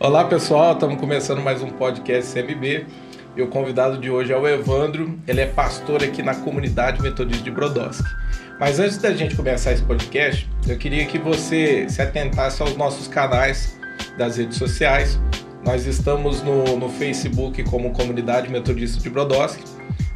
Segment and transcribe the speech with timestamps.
[0.00, 2.86] Olá pessoal, estamos começando mais um podcast CMB
[3.34, 7.42] e o convidado de hoje é o Evandro, ele é pastor aqui na comunidade metodista
[7.42, 8.08] de Brodowski.
[8.60, 13.08] Mas antes da gente começar esse podcast, eu queria que você se atentasse aos nossos
[13.08, 13.76] canais
[14.16, 15.20] das redes sociais.
[15.64, 19.64] Nós estamos no, no Facebook como Comunidade Metodista de Brodowski,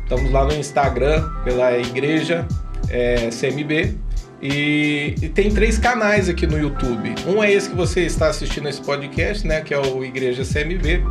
[0.04, 2.46] estamos lá no Instagram pela Igreja
[2.88, 3.98] é, CMB
[4.42, 7.14] e, e, tem três canais aqui no YouTube.
[7.28, 9.60] Um é esse que você está assistindo esse podcast, né?
[9.60, 11.04] Que é o Igreja CMB.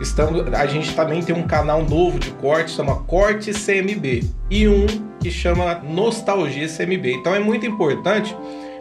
[0.00, 4.24] Estamos, a gente também tem um canal novo de corte, chama Corte CMB.
[4.50, 4.86] E um
[5.20, 7.12] que chama Nostalgia CMB.
[7.12, 8.34] Então é muito importante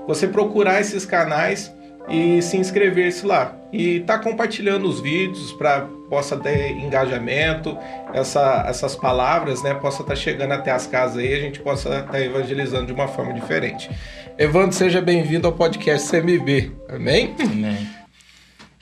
[0.07, 1.69] você procurar esses canais
[2.09, 3.55] e se inscrever-se lá.
[3.71, 7.77] E tá compartilhando os vídeos para possa ter engajamento,
[8.13, 11.89] essa, essas palavras, né, possa estar tá chegando até as casas aí, a gente possa
[11.89, 13.89] estar tá evangelizando de uma forma diferente.
[14.37, 16.71] Evandro, seja bem-vindo ao podcast CMB.
[16.89, 17.35] Amém?
[17.39, 17.87] Amém.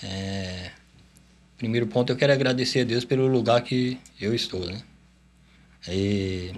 [0.02, 0.70] É,
[1.58, 4.82] primeiro ponto, eu quero agradecer a Deus pelo lugar que eu estou, né?
[5.90, 6.54] E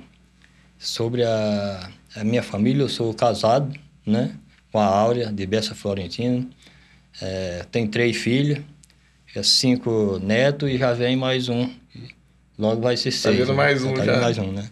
[0.78, 4.36] sobre a, a minha família, eu sou casado, né?
[4.72, 6.48] Com a Áurea, de Bessa Florentina.
[7.22, 8.60] É, tem três filhos,
[9.36, 11.70] é cinco netos e já vem mais um.
[12.58, 13.38] Logo vai ser tá seis.
[13.38, 14.22] Tá vindo mais um tá já.
[14.22, 14.70] mais um, né?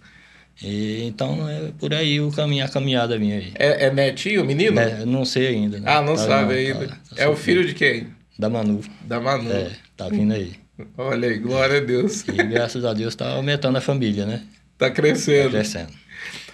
[0.62, 3.52] E, então é por aí o caminho, a caminhada minha aí.
[3.56, 4.76] É, é netinho, menino?
[4.76, 5.80] Né, não sei ainda.
[5.80, 5.90] Né?
[5.90, 6.88] Ah, não tá, sabe não, ainda.
[6.88, 8.08] Tá, tá é o filho de quem?
[8.38, 8.82] Da Manu.
[9.02, 9.52] Da Manu.
[9.52, 10.54] É, tá vindo aí.
[10.98, 12.28] Olha aí, glória a Deus.
[12.28, 14.44] E graças a Deus tá aumentando a família, né?
[14.78, 15.46] Tá crescendo.
[15.46, 15.92] Tá crescendo.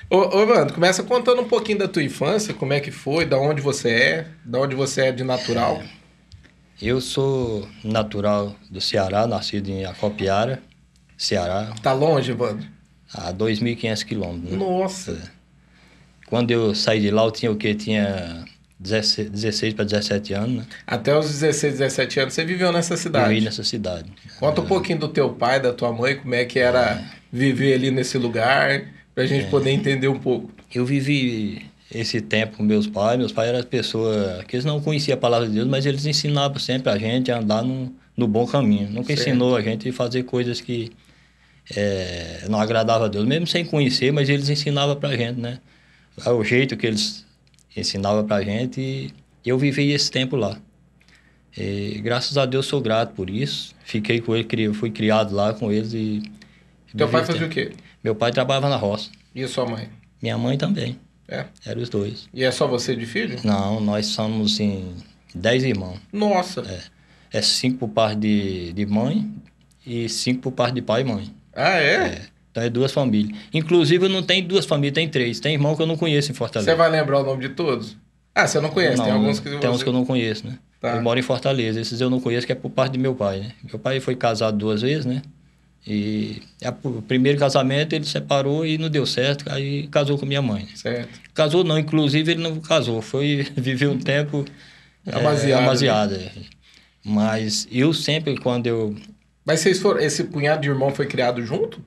[0.09, 3.61] Ô, ô começa contando um pouquinho da tua infância, como é que foi, da onde
[3.61, 5.81] você é, da onde você é de natural.
[5.81, 6.03] É,
[6.81, 10.61] eu sou natural do Ceará, nascido em Acopiara,
[11.17, 11.73] Ceará.
[11.81, 12.67] Tá longe, Evandro?
[13.13, 14.51] A 2.500 quilômetros.
[14.51, 14.57] Né?
[14.57, 15.11] Nossa!
[15.11, 15.43] É.
[16.27, 17.75] Quando eu saí de lá, eu tinha o quê?
[17.75, 18.43] Tinha
[18.79, 20.65] 16 para 17 anos, né?
[20.85, 23.29] Até os 16, 17 anos você viveu nessa cidade?
[23.29, 24.11] Vivi nessa cidade.
[24.39, 24.67] Conta um é.
[24.67, 27.05] pouquinho do teu pai, da tua mãe, como é que era é.
[27.31, 29.49] viver ali nesse lugar para a gente é.
[29.49, 30.51] poder entender um pouco.
[30.73, 33.17] Eu vivi esse tempo com meus pais.
[33.17, 36.57] Meus pais eram pessoas que eles não conheciam a palavra de Deus, mas eles ensinavam
[36.59, 38.89] sempre a gente a andar no, no bom caminho.
[38.89, 39.29] Nunca certo.
[39.29, 40.91] ensinou a gente a fazer coisas que
[41.75, 45.59] é, não agradavam a Deus, mesmo sem conhecer, mas eles ensinavam para a gente, né?
[46.25, 47.25] É o jeito que eles
[47.75, 49.13] ensinavam para a gente
[49.45, 50.57] e eu vivi esse tempo lá.
[51.55, 53.75] E, graças a Deus sou grato por isso.
[53.83, 56.23] Fiquei com ele, fui criado lá com eles e.
[56.95, 57.71] Teu pai fazia o quê?
[58.03, 59.09] Meu pai trabalhava na roça.
[59.33, 59.89] E a sua mãe?
[60.21, 60.99] Minha mãe também.
[61.27, 61.45] É?
[61.65, 62.27] Eram os dois.
[62.33, 63.39] E é só você de filho?
[63.43, 64.93] Não, nós somos em
[65.33, 65.99] dez irmãos.
[66.11, 66.61] Nossa!
[67.31, 69.31] É, é cinco por parte de, de mãe
[69.85, 71.33] e cinco por parte de pai e mãe.
[71.55, 71.93] Ah, é?
[71.93, 72.21] é?
[72.51, 73.37] Então é duas famílias.
[73.53, 75.39] Inclusive não tem duas famílias, tem três.
[75.39, 76.69] Tem irmão que eu não conheço em Fortaleza.
[76.69, 77.97] Você vai lembrar o nome de todos?
[78.35, 78.97] Ah, você não conhece?
[78.97, 80.59] Não, tem alguns que Tem uns que eu não conheço, né?
[80.81, 80.95] Tá.
[80.95, 81.79] Eu moro em Fortaleza.
[81.79, 83.51] Esses eu não conheço, que é por parte de meu pai, né?
[83.63, 85.21] Meu pai foi casado duas vezes, né?
[85.85, 86.41] E
[86.81, 90.67] o primeiro casamento ele separou e não deu certo, aí casou com minha mãe.
[90.75, 91.19] Certo.
[91.33, 94.45] Casou não, inclusive ele não casou, foi viver um tempo
[95.05, 96.15] amaziado.
[96.15, 96.31] É,
[97.03, 98.95] Mas eu sempre, quando eu.
[99.45, 101.83] Mas vocês foram, esse punhado de irmão foi criado junto?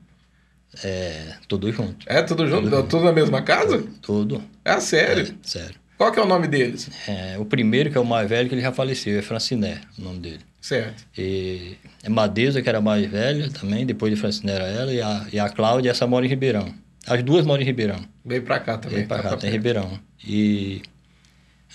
[0.84, 2.04] É, tudo junto.
[2.06, 2.68] É, tudo junto?
[2.68, 3.82] Tudo, tudo na mesma casa?
[4.02, 4.42] Tudo.
[4.62, 5.24] É sério?
[5.24, 5.85] É, sério.
[5.96, 6.90] Qual que é o nome deles?
[7.08, 10.02] É, o primeiro, que é o mais velho, que ele já faleceu, é Franciné, o
[10.02, 10.40] nome dele.
[10.60, 11.04] Certo.
[11.16, 15.26] E é Madeza, que era mais velha também, depois de Franciné era ela, e a,
[15.32, 16.74] e a Cláudia, essa mora em Ribeirão.
[17.06, 18.00] As duas moram em Ribeirão.
[18.24, 18.96] Veio pra cá também.
[18.96, 19.98] Veio pra cá, tem Ribeirão.
[20.26, 20.82] E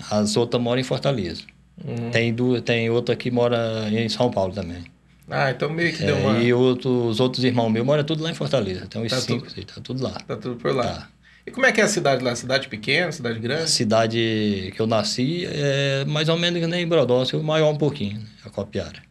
[0.09, 1.43] as outras moram em Fortaleza.
[1.83, 2.11] Uhum.
[2.11, 4.83] Tem, duas, tem outra que mora em São Paulo também.
[5.29, 6.39] Ah, então meio que deu é, uma...
[6.39, 8.85] E outro, os outros irmãos meus moram tudo lá em Fortaleza.
[8.87, 9.65] Tem uns tá cinco, tudo...
[9.65, 10.11] tá tudo lá.
[10.11, 10.83] Tá tudo por lá.
[10.83, 11.09] Tá.
[11.45, 12.35] E como é que é a cidade lá?
[12.35, 13.63] Cidade pequena, cidade grande?
[13.63, 18.19] A cidade que eu nasci é mais ou menos que nem Brodowski, maior um pouquinho,
[18.19, 18.25] né?
[18.45, 19.01] a Copiara.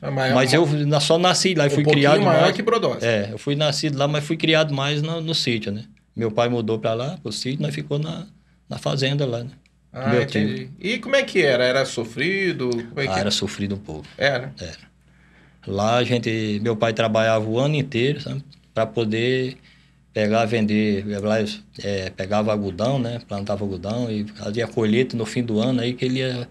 [0.00, 0.66] É maior, mas eu
[1.00, 2.54] só nasci lá e um fui criado maior mais.
[2.54, 3.04] que Brodowski.
[3.04, 5.84] É, eu fui nascido lá, mas fui criado mais no, no sítio, né?
[6.14, 8.26] Meu pai mudou para lá, pro sítio, nós ficou na,
[8.68, 9.50] na fazenda lá, né?
[9.92, 10.54] Ah, Meu entendi.
[10.66, 10.70] Tio.
[10.80, 11.64] E como é que era?
[11.64, 12.70] Era sofrido?
[12.96, 14.06] É ah, era sofrido um pouco.
[14.16, 14.52] Era?
[14.60, 14.88] Era.
[15.66, 18.42] Lá a gente, meu pai trabalhava o ano inteiro, sabe?
[18.72, 19.56] Para poder
[20.18, 21.04] pegar, vender,
[21.84, 23.20] é, pegava algodão, né?
[23.28, 26.48] Plantava algodão e fazia colheita no fim do ano, aí que ele ia,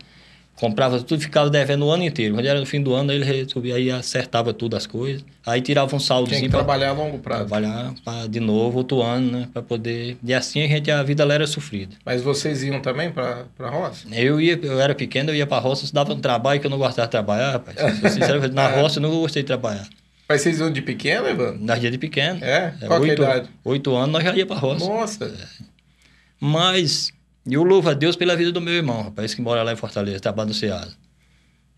[0.55, 2.35] comprava tudo, ficava devendo o ano inteiro.
[2.35, 5.93] Quando era no fim do ano, ele resolvia, aí acertava tudo as coisas, aí tirava
[5.93, 6.29] um saldo.
[6.29, 7.45] Tinha que trabalhar a longo prazo.
[7.45, 9.49] Trabalhar pra, de novo outro ano, né?
[9.51, 10.15] Para poder...
[10.23, 11.93] E assim a gente, a vida lá era sofrida.
[12.05, 14.07] Mas vocês iam também para a roça?
[14.13, 16.71] Eu ia, eu era pequeno, eu ia para a roça, dava um trabalho que eu
[16.71, 17.75] não gostava de trabalhar, rapaz.
[18.13, 19.85] Sinceramente, na roça eu não gostei de trabalhar.
[20.27, 21.63] Mas vocês iam de pequeno, Evandro?
[21.63, 22.43] Nós ia de pequeno.
[22.43, 22.75] É?
[22.85, 23.49] Qual oito, é a idade?
[23.63, 24.85] Oito anos nós já ia pra roça.
[24.85, 25.25] Nossa!
[25.25, 25.65] É.
[26.39, 27.11] Mas
[27.49, 30.19] eu louvo a Deus pela vida do meu irmão, rapaz, que mora lá em Fortaleza,
[30.19, 30.95] trabalha no Ceasa.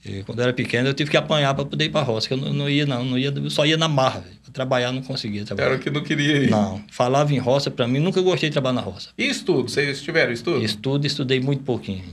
[0.03, 2.33] E quando eu era pequeno, eu tive que apanhar para poder ir para roça, que
[2.33, 4.23] eu não, não, ia, não, não ia, eu só ia na marra.
[4.43, 5.69] Para trabalhar, não conseguia trabalhar.
[5.69, 6.49] Era o que não queria ir.
[6.49, 9.09] Não, falava em roça, para mim, nunca gostei de trabalhar na roça.
[9.17, 9.69] E estudo?
[9.69, 10.63] Vocês tiveram estudo?
[10.63, 12.05] Estudo, estudei muito pouquinho.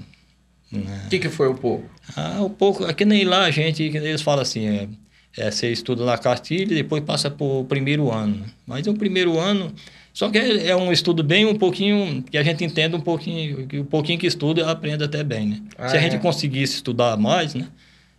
[0.70, 1.02] Né?
[1.06, 1.88] O que, que foi o pouco?
[2.16, 4.88] Ah, o pouco, é que nem lá a gente, eles falam assim, é,
[5.36, 8.44] é, você estuda na cartilha e depois passa para o primeiro ano.
[8.66, 9.72] Mas o primeiro ano,
[10.12, 13.66] só que é, é, um estudo bem um pouquinho, que a gente entenda um pouquinho,
[13.66, 15.62] que o pouquinho que estuda aprende até bem, né?
[15.76, 16.18] Ah, Se a gente é?
[16.18, 17.68] conseguisse estudar mais, né?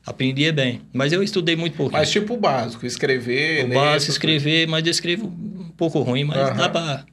[0.06, 0.82] Aprendia bem.
[0.94, 2.00] Mas eu estudei muito pouquinho.
[2.00, 6.50] Mas tipo o básico, escrever, O básico, escrever, mas eu escrevo um pouco ruim, mas
[6.50, 6.56] uhum.
[6.56, 7.06] dá para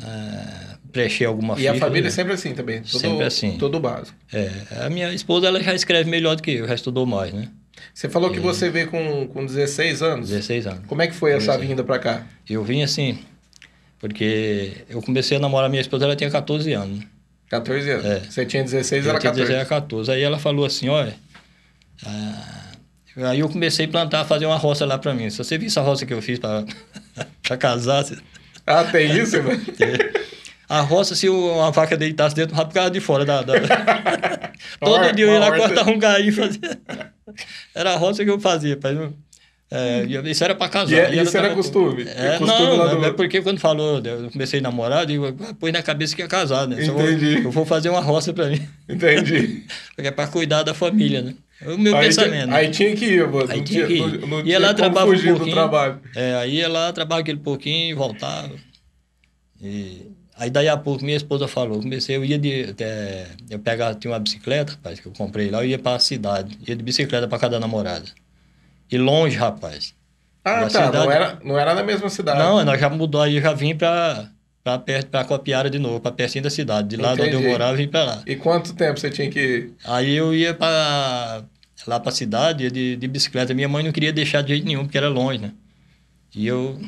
[0.00, 2.08] uh, preencher alguma E a família né?
[2.08, 2.82] é sempre assim também?
[2.82, 3.56] Todo, sempre assim.
[3.58, 4.16] Todo básico.
[4.32, 4.50] É,
[4.84, 7.48] a minha esposa, ela já escreve melhor do que eu, já estudou mais, né?
[7.92, 8.34] Você falou e...
[8.34, 10.28] que você veio com, com 16 anos?
[10.28, 10.80] 16 anos.
[10.86, 12.26] Como é que foi essa vinda para cá?
[12.48, 13.18] Eu vim assim,
[13.98, 17.04] porque eu comecei a namorar minha esposa, ela tinha 14 anos.
[17.50, 18.04] 14 anos?
[18.06, 18.20] É.
[18.20, 19.52] Você tinha 16, eu era tinha 14?
[19.52, 20.10] 16, era 14.
[20.12, 21.14] Aí ela falou assim, olha...
[22.06, 22.72] Ah,
[23.28, 25.28] aí eu comecei a plantar, fazer uma roça lá para mim.
[25.28, 26.64] Se você viu essa roça que eu fiz para
[27.58, 28.04] casar...
[28.04, 28.16] Você...
[28.66, 29.60] Ah, tem isso, velho?
[30.66, 33.42] A roça, se uma vaca deitasse dentro, o ficava de fora da...
[33.42, 33.52] da...
[34.80, 36.60] Todo dia eu ia lá cortar um galinho e fazer...
[37.74, 38.96] Era a roça que eu fazia, pai.
[39.72, 41.14] É, isso era para casar.
[41.14, 42.02] E, é, isso era costume?
[42.02, 43.06] É, costume não, do...
[43.06, 46.22] é porque quando falou, eu comecei a namorar, eu digo, ah, põe na cabeça que
[46.22, 46.82] ia casar, né?
[46.82, 46.88] Entendi.
[46.88, 48.60] Eu vou, eu vou, fazer uma roça para mim.
[48.88, 49.64] Entendi.
[49.94, 51.34] porque é para cuidar da família, né?
[51.62, 52.46] É o meu aí pensamento.
[52.46, 53.46] Tinha, aí tinha que ir, mano.
[53.48, 54.18] Aí não tinha, que ir.
[54.20, 55.54] Não, não ia lá, trabalhava um pouquinho.
[55.54, 56.00] trabalho.
[56.16, 58.50] É, aí ia lá, trabalhava aquele pouquinho e voltava.
[59.62, 60.10] E...
[60.40, 62.70] Aí daí a pouco minha esposa falou, comecei, eu ia de.
[62.70, 65.98] Até, eu pegava, tinha uma bicicleta, rapaz, que eu comprei lá, eu ia para a
[65.98, 68.06] cidade, ia de bicicleta para cada namorada.
[68.90, 69.94] E longe, rapaz.
[70.42, 70.70] Ah, tá.
[70.70, 70.96] Cidade...
[70.96, 72.38] Não, era, não era na mesma cidade.
[72.38, 74.30] Não, nós já mudou aí, já vim para
[74.64, 76.88] para perto, para Copiara de novo, para pertinho da cidade.
[76.88, 77.36] De lá Entendi.
[77.36, 78.22] onde eu morava, vim para lá.
[78.26, 79.72] E quanto tempo você tinha que?
[79.84, 81.44] Aí eu ia para
[81.86, 83.52] lá para a cidade de, de bicicleta.
[83.52, 85.52] Minha mãe não queria deixar de jeito nenhum, porque era longe, né?
[86.34, 86.80] E eu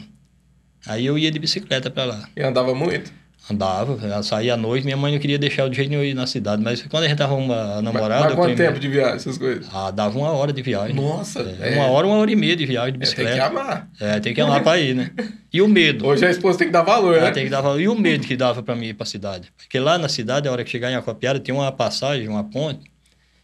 [0.87, 2.28] aí eu ia de bicicleta para lá.
[2.34, 3.12] E andava muito?
[3.50, 6.62] Andava, saía à noite, minha mãe não queria deixar de jeito nenhum ir na cidade,
[6.62, 8.20] mas quando a gente arruma a namorada...
[8.20, 9.66] Mas, mas quanto primeiro, tempo de viagem, essas coisas?
[9.72, 10.94] Ah, dava uma hora de viagem.
[10.94, 11.40] Nossa!
[11.60, 11.76] É, é.
[11.76, 13.30] Uma hora, uma hora e meia de viagem de bicicleta.
[13.30, 13.88] É, tem que amar.
[14.00, 15.10] É, tem que amar pra ir, né?
[15.52, 16.06] E o medo?
[16.06, 17.32] Hoje a esposa tem que dar valor, né?
[17.32, 17.80] Tem que dar valor.
[17.80, 19.52] E o medo que dava pra mim ir pra cidade?
[19.56, 22.90] Porque lá na cidade, a hora que chegar em Acopiara, tinha uma passagem, uma ponte,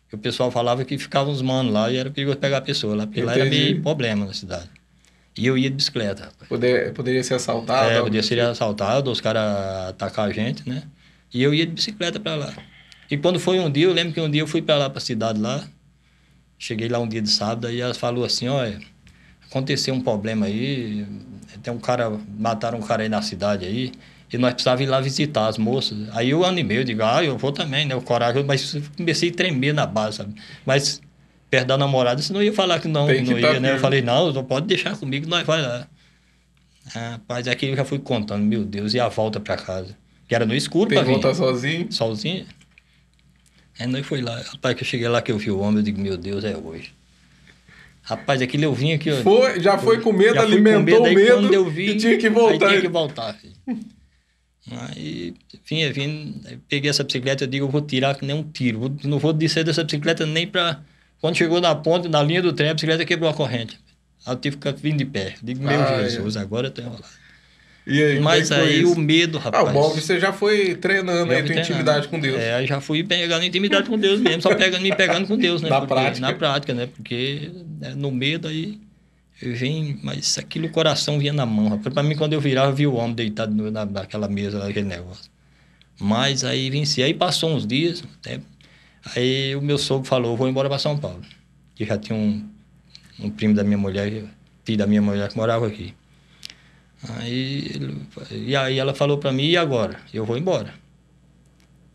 [0.09, 2.95] que o pessoal falava que ficavam uns manos lá e era perigoso pegar a pessoa
[2.95, 3.39] lá, porque Entendi.
[3.39, 4.71] lá era meio problema na cidade.
[5.39, 6.31] E eu ia de bicicleta.
[6.49, 7.91] Poder, poderia ser assaltado?
[7.91, 10.83] É, poderia ser assaltado, os caras atacar a gente, né?
[11.33, 12.53] E eu ia de bicicleta para lá.
[13.09, 14.99] E quando foi um dia, eu lembro que um dia eu fui para lá, para
[14.99, 15.65] a cidade lá.
[16.59, 18.81] Cheguei lá um dia de sábado, e ela falou assim, olha,
[19.49, 21.07] aconteceu um problema aí,
[21.63, 23.93] tem um cara, mataram um cara aí na cidade aí,
[24.33, 25.97] e nós precisávamos ir lá visitar as moças.
[26.17, 27.95] Aí eu animei, eu digo, ah, eu vou também, né?
[27.95, 30.35] O coragem, mas comecei a tremer na base, sabe?
[30.67, 31.01] Mas
[31.51, 33.75] perto da namorada, você não ia falar que não, que não ia, né?
[33.75, 35.87] Eu falei, não, não pode deixar comigo, nós vai lá.
[36.87, 39.97] Rapaz, aqui eu já fui contando, meu Deus, e a volta para casa?
[40.27, 41.91] Que era no escuro Tem pra voltar sozinho?
[41.91, 42.47] Sozinho.
[43.79, 44.41] Aí nós foi lá.
[44.43, 46.57] Rapaz, que eu cheguei lá que eu vi o homem, eu digo, meu Deus, é
[46.57, 46.93] hoje.
[48.03, 49.11] Rapaz, aquilo eu vim aqui...
[49.23, 52.67] Foi, já foi com medo, alimentou o medo, quando eu vi, e tinha que voltar.
[52.67, 53.55] Aí tinha que voltar, filho.
[54.71, 55.35] Aí,
[55.65, 56.35] vinha, vinha,
[56.69, 58.95] peguei essa bicicleta, eu digo, eu vou tirar que nem um tiro.
[59.05, 60.81] Não vou descer dessa bicicleta nem para
[61.21, 63.79] quando chegou na ponte, na linha do trem, a bicicleta quebrou a corrente.
[64.25, 65.35] Aí eu tive que ficar vindo de pé.
[65.43, 66.41] Digo, meu ah, Jesus, é.
[66.41, 67.05] agora eu tô enrolado.
[67.87, 69.67] Aí, Mas aí o medo, rapaz.
[69.67, 72.39] Ah, o bom que você já foi treinando aí, tua intimidade com Deus.
[72.39, 75.63] É, aí já fui pegando intimidade com Deus mesmo, só pegando, me pegando com Deus,
[75.63, 75.71] né?
[75.71, 76.21] Na Porque, prática.
[76.21, 76.87] Na prática, né?
[76.87, 78.79] Porque né, no medo aí
[79.41, 81.95] eu vim, mas aquilo o coração vinha na mão, rapaz.
[81.95, 85.31] Pra mim, quando eu virava, eu vi o homem deitado na, naquela mesa, naquele negócio.
[85.99, 87.03] Mas aí venci.
[87.03, 88.39] Aí passou uns dias, até,
[89.15, 91.23] aí o meu sogro falou, vou embora para São Paulo
[91.79, 92.45] que já tinha um,
[93.21, 94.25] um primo da minha mulher,
[94.65, 95.95] filho da minha mulher que morava aqui.
[97.11, 100.01] Aí, ele, e aí ela falou para mim, e agora?
[100.13, 100.75] Eu vou embora.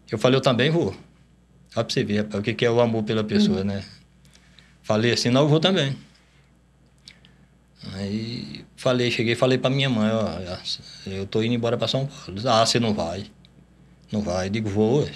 [0.10, 0.96] Eu falei, eu também vou.
[1.70, 3.66] Só pra você ver, rapaz, o que é o amor pela pessoa, uhum.
[3.66, 3.84] né?
[4.82, 5.98] Falei assim, não, eu vou também.
[7.96, 10.30] Aí falei, cheguei e falei pra minha mãe, ó,
[11.08, 12.42] eu tô indo embora pra São Paulo.
[12.48, 13.26] Ah, você não vai?
[14.10, 14.48] Não vai?
[14.48, 15.10] Eu digo, vou.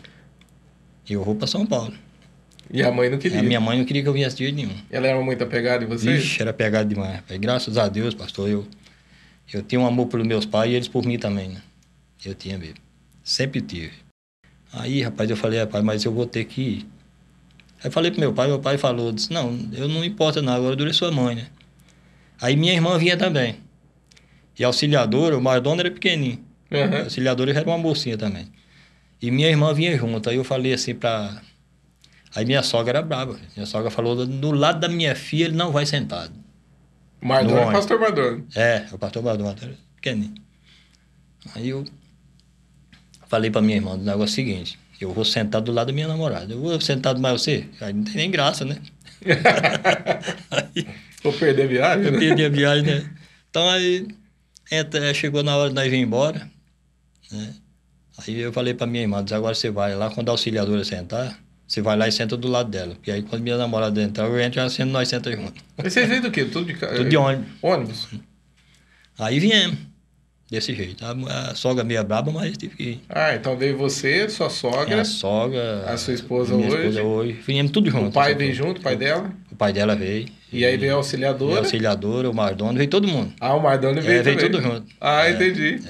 [1.09, 1.93] E eu vou pra São Paulo.
[2.71, 3.39] E a mãe não queria?
[3.39, 4.75] A minha mãe não queria que eu viesse de jeito nenhum.
[4.91, 6.17] Ela era muito apegada em você?
[6.17, 7.21] Ixi, era apegada demais.
[7.39, 8.67] Graças a Deus, pastor, eu,
[9.53, 11.61] eu tinha um amor pelos meus pais e eles por mim também, né?
[12.25, 12.75] Eu tinha mesmo.
[13.23, 13.93] Sempre tive.
[14.73, 16.87] Aí, rapaz, eu falei, rapaz, mas eu vou ter que ir.
[17.81, 20.75] Aí falei pro meu pai, meu pai falou, disse, não, eu não importa nada, agora
[20.75, 21.47] dura sua mãe, né?
[22.41, 23.55] Aí minha irmã vinha também.
[24.59, 26.43] E a auxiliadora, o Mardona era pequenininho.
[26.71, 26.95] Uhum.
[26.95, 28.47] A auxiliadora era uma mocinha também.
[29.21, 30.29] E minha irmã vinha junto.
[30.29, 31.41] Aí eu falei assim pra,
[32.38, 33.36] Aí minha sogra era brava.
[33.55, 36.33] Minha sogra falou, do lado da minha filha ele não vai sentado.
[37.19, 38.45] Mardoni No é pastor Mardoni.
[38.55, 40.36] É, o pastor Mardoni, era pequenininho.
[41.55, 41.83] Aí eu
[43.27, 46.53] falei pra minha irmã o negócio seguinte, eu vou sentar do lado da minha namorada.
[46.53, 47.67] Eu vou sentar do mais você?
[47.81, 48.77] Aí não tem nem graça, né?
[50.51, 50.88] aí
[51.24, 52.19] Vou perder a viagem, eu né?
[52.19, 53.09] perdi a viagem, né?
[53.50, 54.07] Então aí
[54.71, 56.47] entra, chegou na hora de nós vir embora,
[57.31, 57.55] né?
[58.27, 61.38] Aí eu falei pra minha irmã, disse, agora você vai lá, quando a auxiliadora sentar,
[61.67, 62.96] você vai lá e senta do lado dela.
[62.96, 65.53] Porque aí quando minha namorada entrar, eu entro e ela senta, nós senta junto.
[65.77, 66.46] Mas vocês veem do quê?
[66.46, 67.48] Tudo de, Tudo de ônibus.
[67.62, 68.07] ônibus?
[69.19, 69.77] Aí viemos,
[70.50, 71.03] desse jeito.
[71.05, 71.12] A,
[71.51, 73.01] a sogra meio braba, mas tive que ir.
[73.10, 75.84] Ah, então veio você, sua sogra, A sogra.
[75.88, 76.77] A sua esposa minha hoje?
[76.79, 77.34] esposa hoje.
[77.46, 78.10] Viemos tudo junto.
[78.10, 78.67] o pai veio coisa.
[78.67, 80.27] junto, o pai dela, O pai dela veio.
[80.51, 81.60] e aí veio a E a auxiliadora.
[81.60, 83.34] auxiliadora, o Mardoni, veio todo mundo.
[83.39, 84.51] Ah, o Mardoni veio É, veio também.
[84.51, 84.86] tudo junto.
[85.01, 85.81] Ah, É, entendi.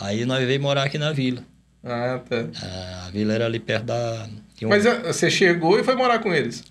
[0.00, 1.42] Aí nós veio morar aqui na vila.
[1.84, 2.46] Ah, tá.
[3.06, 4.28] A vila era ali perto da.
[4.62, 6.62] um- Mas ah, você chegou e foi morar com eles?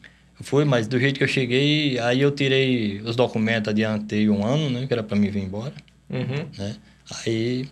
[0.42, 4.70] Foi, mas do jeito que eu cheguei, aí eu tirei os documentos, adiantei um ano,
[4.70, 4.86] né?
[4.86, 5.74] Que era pra mim vir embora,
[6.10, 6.46] Uhum.
[6.58, 6.76] né?
[7.26, 7.68] Aí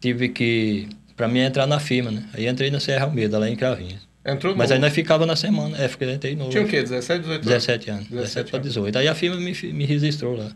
[0.00, 0.88] tive que.
[1.16, 2.24] Pra mim entrar na firma, né?
[2.34, 4.06] Aí entrei na Serra Almeida, lá em Cravinhos.
[4.26, 4.74] Entrou Mas novo.
[4.74, 5.76] aí nós ficava na semana.
[5.78, 6.50] É, fiquei entrei novo.
[6.50, 6.82] Tinha o quê?
[6.82, 7.46] 17, 18 anos?
[7.46, 8.02] 17 anos.
[8.08, 8.68] 17 17 para anos.
[8.68, 8.98] 18.
[8.98, 10.50] Aí a firma me, me registrou lá.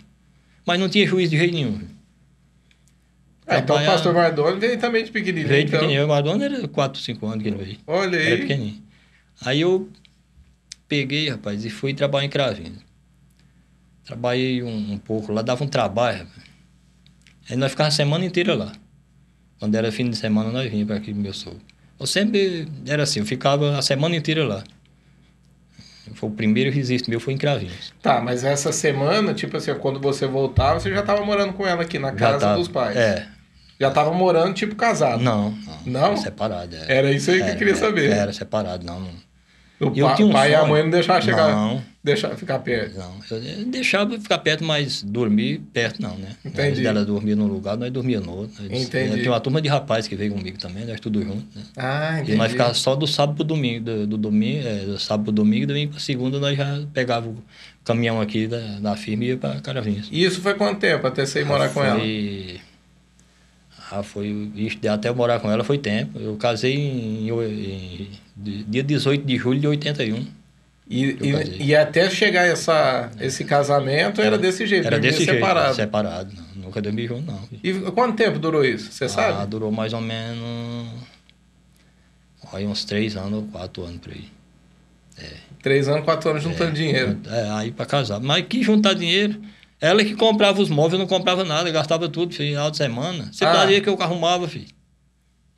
[0.66, 1.80] Mas não tinha juiz de jeito nenhum.
[3.48, 5.48] Ah, então o pastor Mardoni veio também de pequenininho.
[5.48, 5.80] Veio de então.
[5.80, 6.08] pequenininho.
[6.08, 7.78] O era 4, 5 anos que ele veio.
[7.86, 8.40] Olha Era aí.
[8.42, 8.82] pequenininho.
[9.40, 9.88] Aí eu
[10.86, 12.78] peguei, rapaz, e fui trabalhar em Cravinhos.
[14.04, 16.44] Trabalhei um, um pouco lá, dava um trabalho, rapaz.
[17.50, 18.72] Aí nós ficávamos a semana inteira lá.
[19.58, 21.60] Quando era fim de semana, nós vinha para aqui meu sogro.
[21.98, 24.62] Eu sempre era assim, eu ficava a semana inteira lá.
[26.14, 27.92] Foi o primeiro registro meu, foi em Cravinhos.
[28.00, 31.82] Tá, mas essa semana, tipo assim, quando você voltava, você já tava morando com ela
[31.82, 32.96] aqui na casa tava- dos pais.
[32.96, 33.28] É.
[33.80, 35.22] Já tava morando, tipo, casado.
[35.22, 35.78] Não, não.
[35.86, 36.06] Não?
[36.06, 36.74] Era separado.
[36.74, 36.96] é.
[36.96, 38.10] Era isso aí que eu Era, queria era, saber.
[38.10, 39.02] Era separado, não.
[39.80, 40.72] O eu pa- tinha um pai e a sonho.
[40.72, 41.80] mãe não deixavam chegar, Não.
[42.02, 42.98] deixar ficar perto.
[42.98, 46.30] Não, eu deixava ficar perto, mas dormir perto não, né?
[46.44, 46.82] Entendi.
[46.82, 48.60] Dela dormir num lugar, nós dormia no outro.
[48.64, 49.18] Nós- Entendi.
[49.20, 51.62] Tinha uma turma de rapazes que veio comigo também, nós tudo junto, né?
[51.76, 52.32] Ah, entendi.
[52.32, 55.32] E nós ficava só do sábado pro domingo, do, do domingo, é, do sábado pro
[55.32, 57.36] domingo, domingo pra segunda nós já pegava o
[57.84, 60.08] caminhão aqui da, da firma e ia pra Caravinhos.
[60.10, 62.00] E isso foi quanto tempo até você ir morar com ela?
[63.90, 64.50] Ah, foi...
[64.92, 66.18] Até eu morar com ela foi tempo.
[66.18, 68.08] Eu casei em, em-
[68.46, 70.26] em- dia 18 de julho de 81.
[70.90, 75.74] E, e, e até chegar essa, esse casamento era desse jeito, Era desse jeito, separado.
[75.74, 76.32] separado.
[76.56, 77.40] Não, nunca dormi junto, não.
[77.62, 78.90] E quanto tempo durou isso?
[78.90, 79.46] Você Ah, sabe?
[79.50, 80.88] durou mais ou menos
[82.52, 84.24] aí uns três anos ou quatro anos por aí.
[85.62, 87.18] Três anos, quatro anos juntando É, dinheiro.
[87.28, 88.20] É, aí para casar.
[88.20, 89.38] Mas que juntar dinheiro?
[89.80, 93.30] Ela que comprava os móveis, eu não comprava nada, gastava tudo, final de semana.
[93.32, 93.80] Você Ah.
[93.80, 94.66] que eu arrumava, filho.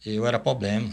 [0.04, 0.90] Eu era problema.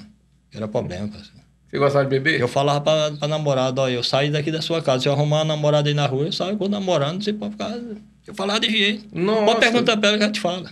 [0.53, 1.37] Era problema, parceiro.
[1.69, 2.39] Você gostava de beber?
[2.39, 5.39] Eu falava pra, pra namorada, ó, eu saio daqui da sua casa, se eu arrumar
[5.39, 7.77] uma namorada aí na rua, eu saio vou namorando, você pode ficar.
[8.25, 9.05] Eu falava de jeito.
[9.11, 9.45] Nossa.
[9.45, 10.71] Pode perguntar pra ela que ela te fala.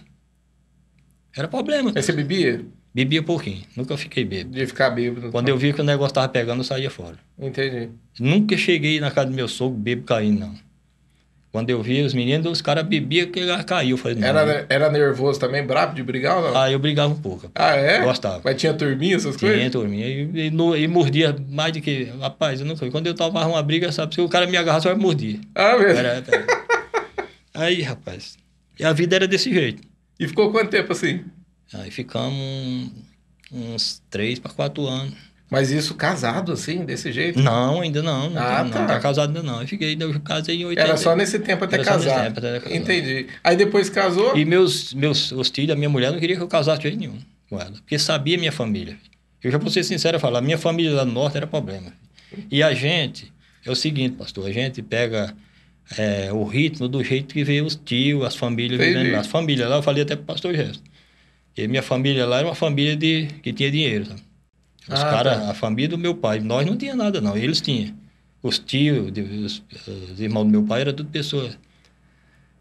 [1.36, 1.92] Era problema.
[1.94, 2.66] Aí você bebia?
[2.94, 4.56] Bebia pouquinho, nunca fiquei bêbado.
[4.56, 5.30] De ficar bêbado.
[5.32, 7.18] Quando eu vi que o negócio tava pegando, eu saía fora.
[7.38, 7.90] Entendi.
[8.18, 10.56] Nunca cheguei na casa do meu sogro, bebo caindo, não.
[11.56, 13.96] Quando eu vi os meninos, os caras bebiam que ela caiu.
[13.96, 14.28] Falei, não.
[14.28, 16.62] Era, era nervoso também, bravo de brigar ou não?
[16.62, 17.50] Aí eu brigava um pouco.
[17.56, 18.02] Ah, é?
[18.04, 18.42] Gostava.
[18.44, 19.72] Mas tinha turminha, essas Tinha, coisas?
[19.72, 22.12] turminha, e, e, no- e mordia mais do que.
[22.20, 22.92] Rapaz, eu nunca.
[22.92, 24.14] Quando eu tomava uma briga, sabe?
[24.14, 25.40] Se o cara me agarrava, só eu mordia.
[25.56, 25.98] Ah, mesmo?
[25.98, 26.46] Era, era.
[27.56, 28.36] Aí, rapaz.
[28.78, 29.82] E a vida era desse jeito.
[30.20, 31.24] E ficou quanto tempo assim?
[31.74, 32.92] Aí ficamos
[33.50, 35.14] uns três para quatro anos.
[35.50, 37.40] Mas isso casado assim, desse jeito?
[37.40, 38.30] Não, ainda não.
[38.32, 38.80] Não, Ah, não, tá.
[38.80, 39.62] não tá casado ainda não.
[39.62, 40.88] Eu fiquei, eu casei em 80.
[40.88, 42.24] Era só nesse tempo até Era só nesse casar.
[42.26, 42.76] tempo até casar.
[42.76, 43.28] Entendi.
[43.44, 44.36] Aí depois casou?
[44.36, 47.00] E meus, meus os filhos, a minha mulher não queria que eu casasse de jeito
[47.00, 47.72] nenhum com ela.
[47.74, 48.98] Porque sabia minha família.
[49.44, 51.94] Eu já vou ser sincero e falar, minha família lá no norte era problema.
[52.50, 53.32] E a gente,
[53.64, 55.32] é o seguinte, pastor, a gente pega
[55.96, 58.98] é, o ritmo do jeito que vê os tios, as famílias Entendi.
[58.98, 59.20] vivendo lá.
[59.20, 60.82] As famílias lá, eu falei até pro pastor Gesto.
[61.56, 64.22] E minha família lá era uma família de, que tinha dinheiro, sabe?
[64.90, 65.52] Os Ah, caras, tá.
[65.52, 67.94] a família do meu pai, nós não tinha nada não, eles tinham.
[68.42, 69.64] Os tios, os,
[70.12, 71.58] os irmãos do meu pai, era tudo pessoas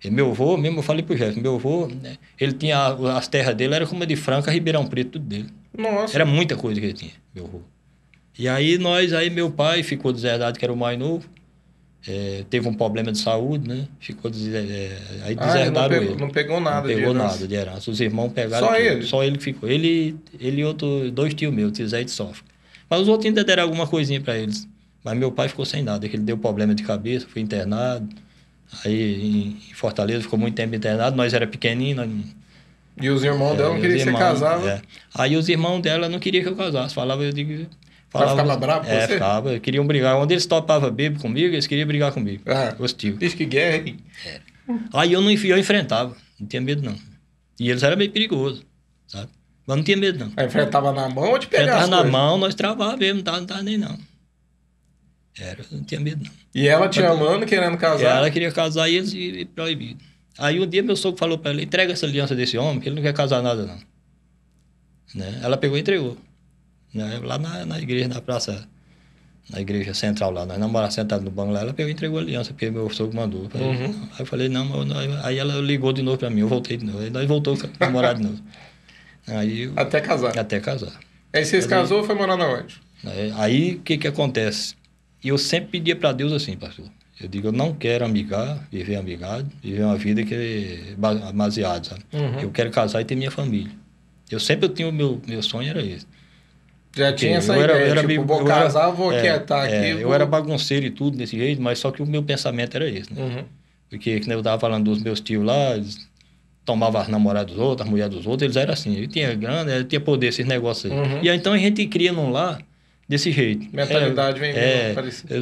[0.02, 3.54] e meu avô, mesmo eu falei pro Jeff, meu avô, né, ele tinha, as terras
[3.54, 5.48] dele era como a de Franca, Ribeirão Preto, tudo dele.
[5.76, 6.14] Nossa.
[6.14, 7.60] Era muita coisa que ele tinha, meu avô.
[8.38, 11.26] E aí nós, aí meu pai ficou deserdado, que era o mais novo,
[12.06, 13.86] é, teve um problema de saúde, né?
[13.98, 16.20] Ficou des, é, aí Ah, ele não deserdaram pegou, ele.
[16.20, 17.34] não pegou nada Não de pegou herança.
[17.34, 17.90] nada de herança.
[17.90, 18.66] Os irmãos pegaram.
[18.66, 18.84] Só tudo.
[18.86, 19.02] ele?
[19.06, 19.68] Só ele que ficou.
[19.68, 22.44] Ele, ele e outro, dois tios meus, Tizé e Sofra.
[22.90, 24.68] Mas os outros ainda deram alguma coisinha para eles.
[25.02, 28.08] Mas meu pai ficou sem nada, que ele deu problema de cabeça, foi internado.
[28.84, 32.10] Aí em Fortaleza ficou muito tempo internado, nós era pequenininho, nós
[33.00, 34.70] E os irmãos dela não é, queriam que você casava.
[34.70, 34.82] é.
[35.14, 36.94] Aí os irmãos dela não queriam que eu casasse.
[36.94, 37.66] Falava, eu digo,
[38.14, 39.12] Ela ficava bravo com é, você?
[39.14, 39.58] ficava.
[39.58, 40.16] Queriam brigar.
[40.16, 42.42] Onde eles topavam bebo comigo, eles queriam brigar comigo.
[42.46, 42.74] Ah.
[42.78, 43.18] Os tios.
[43.18, 43.98] Diz que guerra, hein?
[44.92, 46.16] Aí eu não eu enfrentava.
[46.38, 46.96] Não tinha medo, não.
[47.58, 48.64] E eles eram meio perigosos,
[49.06, 49.28] sabe?
[49.66, 50.32] Mas não tinha medo, não.
[50.36, 53.38] Aí enfrentava na mão ou te pegava Enfrentava na mão, nós travava mesmo, não tava,
[53.38, 53.98] não tava nem não.
[55.38, 56.30] Era, não tinha medo, não.
[56.54, 58.18] E ela te amando, querendo casar.
[58.18, 60.02] ela queria casar e eles e, e proibido.
[60.38, 62.96] Aí um dia meu sogro falou pra ela, entrega essa aliança desse homem, que ele
[62.96, 63.78] não quer casar nada, não.
[65.14, 65.40] Né?
[65.42, 66.16] Ela pegou e entregou.
[66.94, 67.20] Né?
[67.22, 68.66] Lá na, na igreja, na praça,
[69.50, 72.22] na igreja central lá, nós namorávamos sentados no banco lá, ela pegou e entregou a
[72.22, 73.48] aliança, porque meu sogro mandou.
[73.50, 74.08] Falei, Uhum.
[74.12, 76.76] Aí eu falei, não, mas nós- aí ela ligou de novo pra mim, eu voltei
[76.76, 77.00] de novo.
[77.00, 78.40] Aí nós voltou a namorar de novo.
[79.26, 80.38] Aí eu- Até casar.
[80.38, 80.92] até casar.
[81.32, 82.80] Aí vocês casou e foi morar na onde?
[83.36, 84.74] Aí- o que que acontece?
[85.22, 86.86] E eu sempre pedia para Deus assim, pastor.
[87.20, 91.84] Eu digo, eu não quero amigar, viver amigado, viver uma vida que é ba- baseada,
[91.88, 92.02] sabe?
[92.12, 92.40] Uhum.
[92.40, 93.70] Eu quero casar e ter minha família.
[94.30, 96.06] Eu sempre eu tinha o meu meu sonho era esse.
[96.96, 99.12] Já Porque tinha essa eu era- ideia, eu era tipo, vou eu era- casar, vou
[99.12, 99.88] é, quietar é, aqui.
[100.00, 102.88] Eu vou- era bagunceiro e tudo desse jeito, mas só que o meu pensamento era
[102.88, 103.20] esse, né?
[103.22, 103.44] Uhum.
[103.90, 105.96] Porque, que nem eu tava falando dos meus tios lá, eles
[106.64, 108.94] tomavam as namoradas dos outros, as mulheres dos outros, eles eram assim.
[108.96, 110.98] Ele tinha grana, ele tinha poder, esses negócios aí.
[110.98, 111.18] Uhum.
[111.22, 112.60] E aí, então a gente cria num lar
[113.08, 113.66] desse jeito.
[113.72, 115.36] Mentalidade vem é, meio parecida.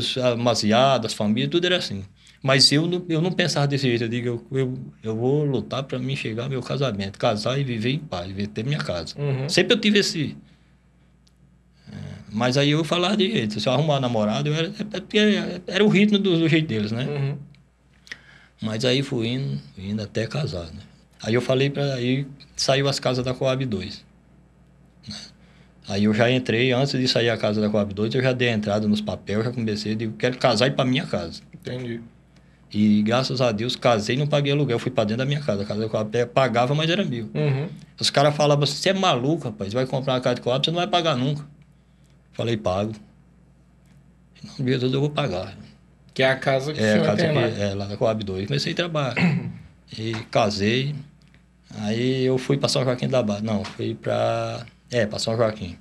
[1.07, 2.03] as famílias, tudo era assim.
[2.43, 4.03] Mas eu não, eu não pensava desse jeito.
[4.05, 7.63] Eu digo, eu, eu, eu vou lutar para mim chegar ao meu casamento, casar e
[7.63, 9.15] viver em paz, viver, ter minha casa.
[9.17, 9.49] Uhum.
[9.49, 10.37] Sempre eu tive esse.
[12.33, 13.61] É, Mas aí eu falava de jeito.
[13.61, 15.19] Se eu arrumar namorado, eu era, é porque
[15.67, 17.05] era o ritmo do, do jeito deles, né?
[17.05, 17.37] Uhum.
[18.61, 20.81] Mas aí fui indo, indo até casar, né?
[21.23, 24.05] Aí eu falei para aí saiu as casas da Coab 2.
[25.09, 25.17] né?
[25.89, 28.49] Aí eu já entrei, antes de sair a casa da Coab 2, eu já dei
[28.49, 31.43] a entrada nos papéis, já comecei, digo, quero casar e ir para minha casa.
[31.53, 32.01] Entendi.
[32.73, 35.62] E graças a Deus casei e não paguei aluguel, fui para dentro da minha casa.
[35.62, 37.31] A casa da Coab pagava, mas era mil.
[37.35, 37.69] Uhum.
[38.01, 40.71] Os caras falavam assim, você é maluco, rapaz, vai comprar uma casa de Coab, você
[40.71, 41.45] não vai pagar nunca.
[42.33, 42.93] Falei, pago.
[44.43, 45.57] Em nome de Jesus eu vou pagar.
[46.15, 47.51] Que é a casa que É, a casa tem lá.
[47.51, 48.47] que, é, lá na Coab 2.
[48.47, 49.15] Comecei a trabalhar.
[49.99, 50.95] e casei.
[51.79, 53.40] Aí eu fui para São Joaquim da Barra.
[53.40, 54.66] Não, fui para.
[54.90, 55.77] É, para São Joaquim.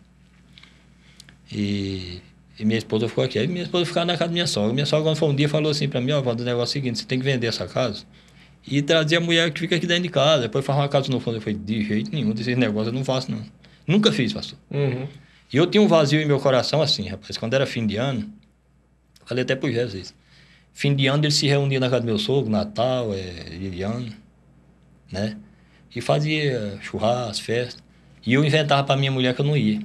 [1.51, 2.21] E,
[2.57, 3.37] e minha esposa ficou aqui.
[3.39, 4.73] Aí minha esposa ficava na casa da minha sogra.
[4.73, 6.79] Minha sogra, quando foi um dia, falou assim para mim: Ó, Wanda, o negócio é
[6.79, 8.03] o seguinte: você tem que vender essa casa
[8.65, 10.43] e trazer a mulher que fica aqui dentro de casa.
[10.43, 11.37] Depois faz uma casa no fundo.
[11.37, 13.41] Eu falei: de jeito nenhum, desses negócios eu não faço, não.
[13.85, 14.57] Nunca fiz, pastor.
[14.69, 15.07] Uhum.
[15.53, 17.37] E eu tinha um vazio em meu coração assim, rapaz.
[17.37, 18.31] Quando era fim de ano,
[19.25, 20.13] falei até pro Jesus.
[20.73, 24.11] Fim de ano eles se reuniam na casa do meu sogro, Natal, é, Liliano,
[25.11, 25.37] né?
[25.93, 27.81] E fazia churrasco, festa.
[28.25, 29.81] E eu inventava pra minha mulher que eu não ia.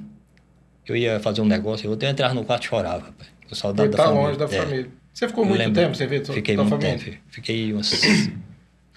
[0.85, 3.29] Eu ia fazer um negócio, eu até entrava no quarto e chorava, rapaz.
[3.49, 4.25] Com saudade da estar família.
[4.27, 4.47] longe da É.
[4.47, 4.89] família.
[5.13, 5.81] Você ficou Eu muito lembro.
[5.81, 6.97] tempo ver sua, Fiquei muito família?
[6.97, 7.17] tempo.
[7.29, 7.91] Fiquei uns,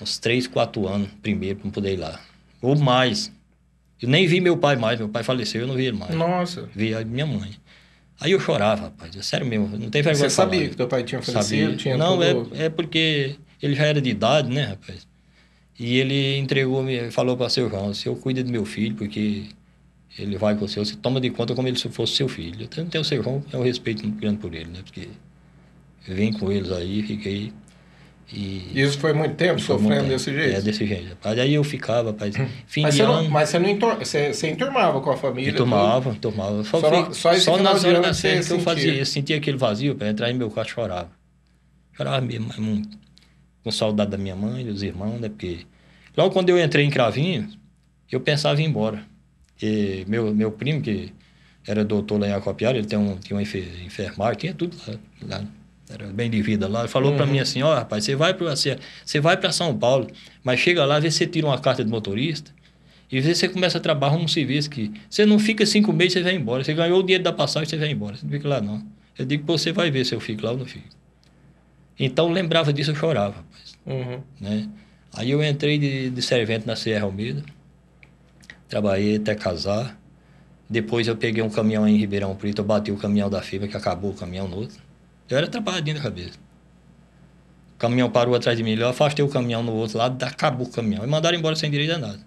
[0.00, 2.20] uns 3, 4 anos primeiro pra não poder ir lá.
[2.62, 3.32] Ou mais.
[4.00, 4.98] Eu nem vi meu pai mais.
[4.98, 6.14] Meu pai faleceu, eu não vi ele mais.
[6.14, 6.68] Nossa.
[6.74, 7.50] Vi a minha mãe.
[8.20, 9.16] Aí eu chorava, rapaz.
[9.16, 11.62] É sério mesmo, não tem vergonha Você sabia que teu pai tinha falecido?
[11.62, 11.76] Sabia.
[11.76, 12.54] Tinha não, tudo...
[12.54, 15.06] é, é porque ele já era de idade, né, rapaz?
[15.78, 19.44] E ele entregou, me falou para seu João, o senhor cuida do meu filho, porque
[20.18, 22.64] ele vai com o senhor, você toma de conta como ele se fosse seu filho.
[22.64, 24.80] Eu tenho, tenho o seu João, é um respeito muito grande por ele, né?
[24.84, 25.08] Porque
[26.06, 27.52] eu vim com eles aí, fiquei...
[28.32, 30.56] E Isso foi muito tempo sofrendo desse jeito?
[30.58, 31.08] É, desse jeito.
[31.10, 31.38] Rapaz.
[31.38, 32.34] Aí eu ficava, rapaz,
[32.66, 33.22] fim Mas de você, ano...
[33.24, 33.96] não, mas você não entor...
[33.98, 35.50] você, você enturmava com a família?
[35.50, 36.62] E tomava, tomava.
[36.62, 38.94] Só, Só- só só nas horas da que eu fazia.
[38.94, 41.10] Eu sentia aquele vazio, para entrar em meu quarto chorava.
[41.92, 42.96] Chorava mesmo, mas muito.
[43.64, 45.28] Com saudade da minha mãe, dos irmãos, né?
[45.28, 45.66] Porque
[46.16, 47.58] logo quando eu entrei em Cravinhos,
[48.10, 49.02] eu pensava em ir embora.
[49.60, 51.12] E meu, meu primo, que
[51.66, 54.94] era doutor lá em Acopiara, ele tem um, tinha uma enfer- enfermagem, tinha tudo lá.
[55.22, 55.44] lá
[55.92, 56.86] era bem de vida lá.
[56.88, 57.32] Falou para Uhum.
[57.32, 60.06] mim assim, ó, rapaz, você vai para você, você vai para São Paulo,
[60.44, 62.52] mas chega lá, vê se você tira uma carta de motorista
[63.10, 66.34] e você começa a trabalhar um serviço que você não fica cinco meses, você vai
[66.34, 66.62] embora.
[66.62, 68.16] Você ganhou o dinheiro da passagem, você vai embora.
[68.16, 68.82] Você não fica lá, não.
[69.18, 70.86] Eu digo, você vai ver se eu fico lá ou não fico.
[71.98, 74.20] Então, eu lembrava disso, eu chorava, rapaz Uhum.
[74.40, 74.68] né?
[75.12, 77.42] Aí eu entrei de, de servente na Serra Almeida,
[78.68, 79.98] trabalhei até casar.
[80.68, 83.76] Depois eu peguei um caminhão em Ribeirão Preto, eu bati o caminhão da fibra, que
[83.76, 84.78] acabou o caminhão no outro.
[85.30, 86.38] Eu era trabalhadinho da cabeça.
[87.76, 90.70] O caminhão parou atrás de mim, eu afastei o caminhão no outro lado, acabou o
[90.70, 91.04] caminhão.
[91.04, 92.20] E mandaram embora sem direito a nada.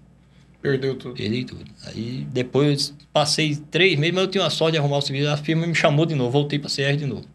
[0.61, 1.15] Perdeu tudo.
[1.15, 1.65] Perdi tudo.
[1.85, 5.29] Aí depois passei três meses, mas eu tinha a sorte de arrumar o serviço.
[5.29, 7.27] A firma me chamou de novo, voltei para CR de novo.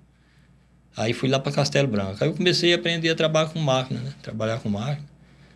[0.96, 2.16] Aí fui lá para Castelo Branco.
[2.20, 4.14] Aí eu comecei a aprender a trabalhar com máquina, né?
[4.22, 5.06] Trabalhar com máquina.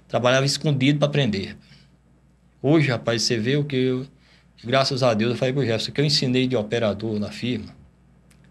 [0.06, 1.56] Trabalhava escondido para aprender.
[2.60, 4.06] Hoje, rapaz, você vê o que eu.
[4.62, 7.74] Graças a Deus, eu falei pro Jefferson, que eu ensinei de operador na firma,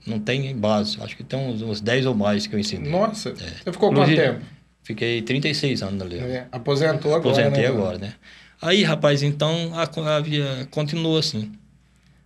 [0.05, 0.97] não tem base.
[1.01, 2.91] Acho que tem uns, uns 10 ou mais que eu ensinei.
[2.91, 4.41] Nossa, você ficou quanto tempo?
[4.83, 6.23] Fiquei 36 anos na Leo.
[6.25, 7.67] É, aposentou agora, Aposentei né?
[7.67, 8.13] agora, né?
[8.61, 11.51] Aí, rapaz, então a, a via continuou assim,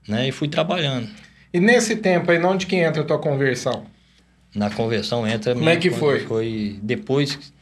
[0.07, 0.27] né?
[0.27, 1.09] E fui trabalhando.
[1.53, 3.85] E nesse tempo aí, onde que entra a tua conversão?
[4.53, 5.53] Na conversão entra...
[5.53, 6.19] Como é que foi?
[6.21, 7.53] Foi depois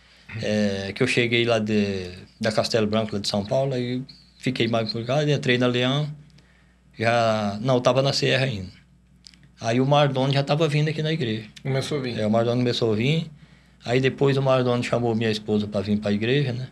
[0.42, 4.02] é, que eu cheguei lá de, da Castelo Branco, lá de São Paulo, aí
[4.40, 6.08] fiquei mais por cá, entrei na Leão,
[6.98, 7.58] já...
[7.62, 8.83] Não, eu tava na Serra ainda.
[9.64, 11.46] Aí o Mardoni já estava vindo aqui na igreja.
[11.62, 12.20] Começou a vir.
[12.20, 13.32] É, o Mardoni começou a vir.
[13.86, 16.68] Aí depois o Mardoni chamou minha esposa para vir para a igreja, né?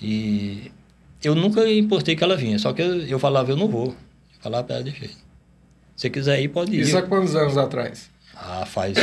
[0.00, 0.70] E
[1.24, 3.88] eu nunca impostei que ela vinha, só que eu, eu falava, eu não vou.
[3.88, 5.16] Eu falava para ela, deixa Se
[5.96, 6.82] você quiser ir, pode ir.
[6.82, 8.08] Isso há quantos anos atrás?
[8.36, 8.96] Ah, faz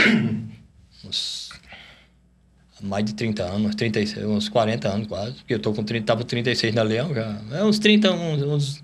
[1.03, 1.49] uns
[2.81, 5.33] mais de 30 anos, 36, uns 40 anos quase.
[5.33, 7.37] Porque eu tô com 30, tava com 36 na Leão já.
[7.51, 8.83] É uns 30, uns, uns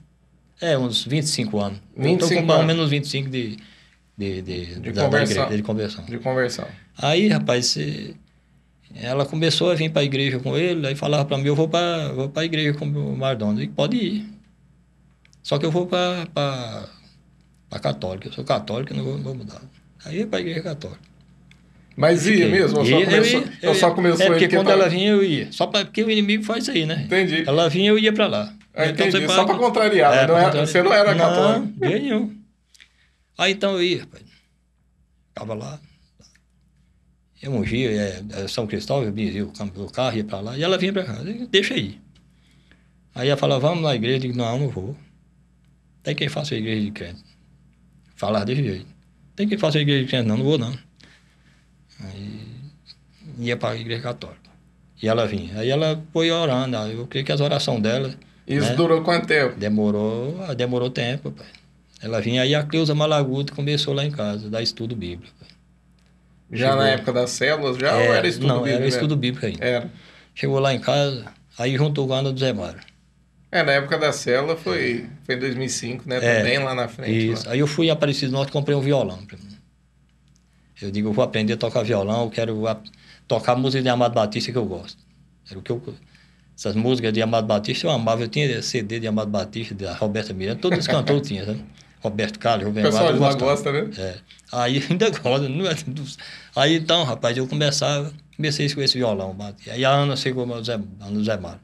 [0.60, 1.80] é, uns 25 anos.
[1.96, 3.58] 25 eu tô com mais ou menos 25 de,
[4.20, 5.36] de, de, de da, conversão.
[5.38, 6.04] Da igreja, de conversão.
[6.06, 6.66] De conversão.
[6.98, 8.14] Aí, rapaz, você
[8.96, 11.70] ela começou a vir para a igreja com ele, aí falava para mim, eu vou
[11.70, 13.66] para vou a igreja com o Mardoni.
[13.66, 14.26] Eu pode ir.
[15.44, 16.28] Só que eu vou para
[17.72, 18.28] a católica.
[18.28, 19.62] Eu sou católico e não vou, vou mudar.
[20.06, 21.00] Aí ia para a igreja católica.
[21.96, 22.80] Mas ia mesmo?
[22.80, 25.10] Ou só ia, começou, eu ia, eu só começou É porque quando tava- ela vinha,
[25.12, 25.52] eu ia.
[25.52, 27.04] Só pra, porque o inimigo faz isso aí, né?
[27.06, 27.44] Entendi.
[27.48, 28.54] Ela vinha, eu ia para lá.
[28.74, 29.12] Ah, entendi.
[29.12, 30.14] você Só pra contrariar.
[30.14, 30.68] É, não pra era- contrariar.
[30.68, 31.74] Você não era católico.
[31.80, 32.39] Não, nenhum.
[33.40, 34.24] Aí então eu ia, rapaz.
[35.30, 35.80] Ficava lá.
[37.42, 40.58] Eu ungia, é, é, São Cristóvão, eu benzia o cam- o carro, ia pra lá,
[40.58, 41.14] e ela vinha pra cá,
[41.50, 41.98] deixa aí.
[43.16, 44.94] Aí ela falava, vamos na igreja, eu digo, não, não vou.
[46.04, 47.24] Tem quem faça a igreja de crente.
[48.18, 48.88] Falava desse jeito.
[49.38, 50.78] Tem quem faça a igreja de crente, não, não vou não.
[52.02, 52.42] Aí
[53.40, 54.50] ia pra igreja católica.
[55.02, 55.60] E ela vinha.
[55.60, 58.14] Aí ela foi orando, eu creio que as orações dela
[58.46, 58.76] Isso né?
[58.76, 59.56] durou quanto tempo?
[59.58, 61.48] Demorou, ah, demorou tempo, pai.
[62.02, 65.34] Ela vinha aí a Cleusa Malaguta começou lá em casa, dar estudo bíblico.
[66.52, 66.84] Já Chegou.
[66.84, 67.78] na época das células?
[67.78, 68.78] Já ou era estudo não, bíblico?
[68.78, 69.64] era estudo bíblico ainda.
[69.66, 69.92] Era.
[70.34, 71.26] Chegou lá em casa,
[71.58, 72.80] aí juntou com a Ana do Zé Mário.
[73.52, 76.18] É, na época da célula foi, foi em 2005, né?
[76.18, 76.38] É.
[76.38, 77.32] Também lá na frente.
[77.32, 77.46] Isso.
[77.48, 77.54] lá.
[77.54, 79.44] Aí eu fui em Aparecido Norte e comprei um violão pra mim.
[80.82, 82.80] Eu digo, eu vou aprender a tocar violão, eu quero a-
[83.28, 84.98] tocar música de Amado Batista que eu gosto.
[85.50, 85.82] Era o que eu...
[86.58, 88.22] Essas músicas de Amado Batista eu amava.
[88.24, 91.64] Eu tinha CD de Amado Batista, da Roberta Miranda, todos os cantores tinham, sabe?
[92.02, 93.38] Roberto Carlos, Rubem pessoal lá gostava.
[93.38, 93.90] gosta, né?
[93.98, 94.16] É.
[94.52, 95.50] Aí ainda gosta.
[95.50, 95.76] Não é
[96.56, 99.36] Aí então, rapaz, eu começava, comecei com esse violão.
[99.70, 101.60] Aí a Ana chegou, o Zé, Ana Zé Mário.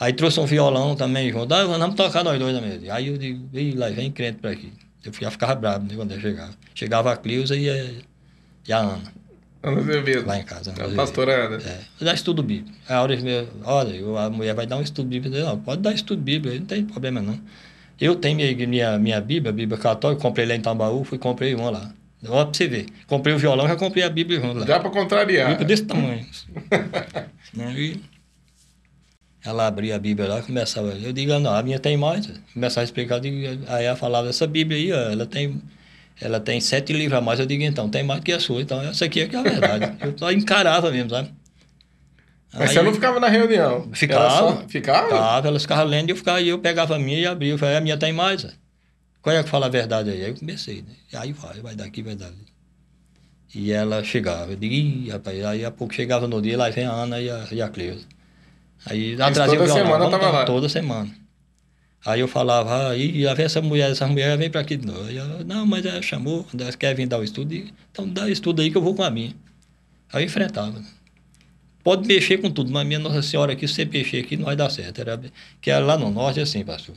[0.00, 1.52] Aí trouxe um violão também junto.
[1.54, 2.92] Ah, vamos tocar nós dois na mesa.
[2.92, 4.72] Aí eu digo, lá vem crente pra aqui.
[5.04, 6.52] Eu já ficava bravo né, quando eu chegava.
[6.74, 7.90] Chegava a Cleusa e a,
[8.68, 9.12] e a Ana,
[9.62, 10.26] Ana Azevedo.
[10.26, 10.72] lá em casa.
[10.72, 11.56] A pastora Ana.
[11.56, 12.76] É, eu dar estudo bíblico.
[12.88, 13.14] Aí a hora
[13.64, 15.36] olha, a mulher vai dar um estudo bíblico.
[15.36, 17.38] Eu, Não, pode dar estudo bíblico, não tem problema não.
[18.02, 21.54] Eu tenho minha, minha, minha Bíblia, a Bíblia católica, comprei lá em Tambaú, fui comprei
[21.54, 21.92] uma lá.
[22.26, 22.86] Olha pra você ver.
[23.06, 24.66] Comprei o violão, já comprei a Bíblia junto lá.
[24.66, 25.50] Já pra contrariar.
[25.50, 26.26] Bíblia desse tamanho.
[27.60, 28.00] Aí
[29.46, 30.88] ela abria a Bíblia lá e começava.
[30.88, 32.28] Eu digo, não, a minha tem mais.
[32.52, 35.62] Começava a explicar, digo, aí ela falava, essa Bíblia aí, ó, ela tem.
[36.20, 37.38] Ela tem sete livros a mais.
[37.38, 38.62] Eu digo, então, tem mais que a sua.
[38.62, 39.96] Então, essa aqui é que é a verdade.
[40.00, 41.30] eu só encarava mesmo, sabe?
[42.54, 43.88] Mas Aí- você não ficava na reunião?
[43.92, 44.30] Ficava.
[44.30, 45.08] Só- Ficava?
[45.08, 47.52] Ficava, elas ficavam lendo e eu, ficava, e eu pegava a minha e abria.
[47.52, 48.44] Eu falei, a minha tem mais.
[48.44, 48.48] ó.
[49.22, 50.22] Qual é que fala a verdade aí?
[50.24, 50.94] Aí eu comecei, né?
[51.12, 52.44] E aí vai, vai daqui, vai dali.
[53.54, 54.52] E ela chegava.
[54.52, 57.30] Eu digo, ih, rapaz, aí a pouco chegava no dia, lá vem a Ana e
[57.30, 58.04] a, e a Cleusa.
[58.84, 60.44] Aí ela trazia toda o violão, semana tava lá?
[60.44, 61.10] Toda semana.
[62.04, 64.84] Aí eu falava, ah, e lá vem essa mulher, essa mulher vem para aqui de
[64.86, 65.08] novo.
[65.08, 67.54] Ela, não, mas ela chamou, ela quer vir dar o estudo,
[67.92, 69.32] então dá estudo aí que eu vou com a minha.
[70.12, 70.82] Aí eu enfrentava.
[71.82, 74.54] Pode mexer com tudo, mas minha Nossa Senhora aqui, se você mexer aqui, não vai
[74.56, 75.00] dar certo.
[75.00, 75.20] Era,
[75.60, 76.94] que era lá no norte é assim, pastor.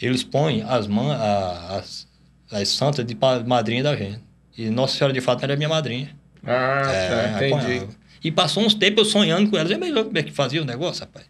[0.00, 2.06] Eles põem as, man, a- as,
[2.50, 4.20] as santas de madrinha da gente.
[4.56, 6.14] E Nossa Senhora de fato era minha madrinha.
[6.44, 7.88] Ah, tá, É, entendi.
[8.22, 9.70] E passou uns tempos eu sonhando com elas.
[9.72, 11.24] É melhor como é que fazia o negócio, rapaz.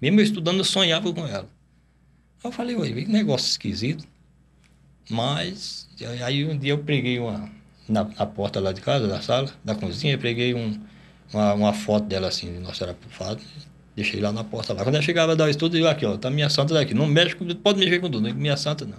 [0.00, 1.48] Mesmo eu estudando, eu sonhava com ela.
[2.42, 4.06] Aí eu falei, ué, que negócio esquisito.
[5.08, 5.88] Mas,
[6.24, 7.50] aí um dia eu preguei uma,
[7.88, 10.78] na, na porta lá de casa, da sala, da cozinha, eu preguei um,
[11.34, 13.42] uma, uma foto dela assim, de Nossa Senhora fato.
[13.96, 14.82] Deixei lá na porta lá.
[14.82, 16.94] Quando ela chegava a dar o estudo, eu aqui, ó, tá minha santa daqui.
[16.94, 18.98] Não mexe com, pode mexer com tudo, minha santa não.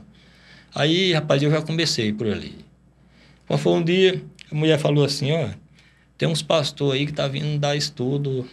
[0.74, 2.56] Aí, rapaz, eu já comecei por ali.
[3.48, 5.50] Quando foi um dia, a mulher falou assim, ó,
[6.18, 8.48] tem uns pastores aí que tá vindo dar estudo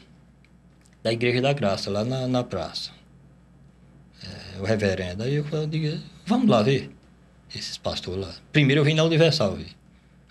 [1.03, 2.91] da Igreja da Graça, lá na, na praça.
[4.25, 5.23] É, o reverendo.
[5.23, 6.91] Aí eu eu vamos lá ver
[7.55, 8.35] esses pastores lá.
[8.53, 9.71] Primeiro eu vim na Universal ver.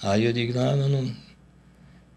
[0.02, 1.16] Aí eu digo, não, não, não.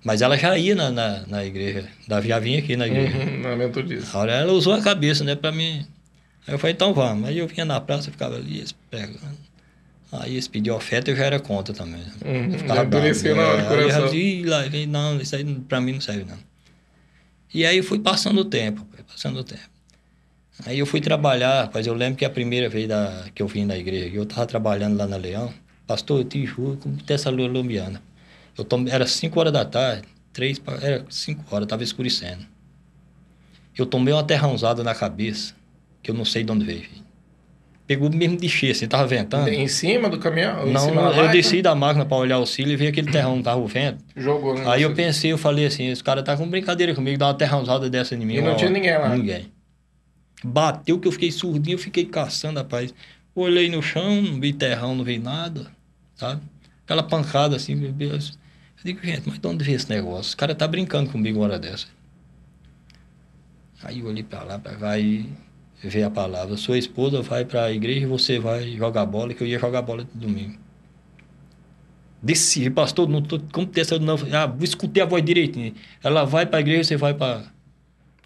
[0.04, 3.16] Mas ela já ia na, na, na igreja, já vinha aqui na igreja.
[3.16, 4.14] Uhum, lembro disso.
[4.16, 5.86] A hora ela usou a cabeça, né, pra mim.
[6.46, 7.26] Aí eu falei, então vamos.
[7.28, 9.18] Aí eu vinha na praça, ficava ali, eles pegando.
[10.12, 12.00] Aí eles pediam oferta, eu já era contra também.
[12.02, 12.12] né?
[12.24, 14.04] Uhum, Eu já endureceu na hora do É, eu já coração.
[14.04, 16.38] dizia, "Ih, lá, vem, não, isso aí pra mim não serve não.
[17.52, 19.62] E aí fui passando o tempo, passando o tempo.
[20.66, 23.64] Aí eu fui trabalhar, rapaz, eu lembro que a primeira vez da, que eu vim
[23.64, 25.52] na igreja, eu tava trabalhando lá na Leão,
[25.86, 28.00] Pastor, eu te juro, como dessa colombiana.
[28.56, 32.44] Eu tomei, era 5 horas da tarde, 3 era 5 horas, estava escurecendo.
[33.76, 35.54] Eu tomei uma terrãozada na cabeça,
[36.02, 36.82] que eu não sei de onde veio.
[36.82, 37.04] Filho.
[37.86, 39.48] Pegou mesmo de cheio, assim, tava ventando.
[39.48, 40.64] Em cima do caminhão?
[40.66, 43.66] Não, eu desci da máquina para olhar o cílio e vi aquele terrão, tava o
[43.66, 44.02] vento.
[44.16, 44.64] Jogou, né?
[44.66, 47.90] Aí eu pensei, eu falei assim, esse cara tá com brincadeira comigo, dá uma terrãozada
[47.90, 48.36] dessa em mim.
[48.36, 49.14] E não tinha ninguém lá?
[49.14, 49.52] Ninguém.
[50.42, 52.94] Bateu que eu fiquei surdinho, eu fiquei caçando, rapaz.
[53.34, 55.66] Olhei no chão, não vi terrão, não vi nada,
[56.14, 56.40] sabe?
[56.84, 58.38] Aquela pancada assim, meu Deus.
[58.84, 60.28] Eu digo, gente, mas de onde veio esse negócio?
[60.28, 61.86] Os cara tá brincando comigo uma hora dessa.
[63.82, 65.26] Aí eu olhei pra lá, pra cá e
[65.82, 66.56] veio a palavra.
[66.56, 69.82] Sua esposa vai para a igreja e você vai jogar bola, que eu ia jogar
[69.82, 70.58] bola de domingo.
[72.22, 75.74] Desci, pastor, não tô, como dessa não, ah, escutei a voz direitinho.
[76.02, 77.44] Ela vai para a igreja, você vai para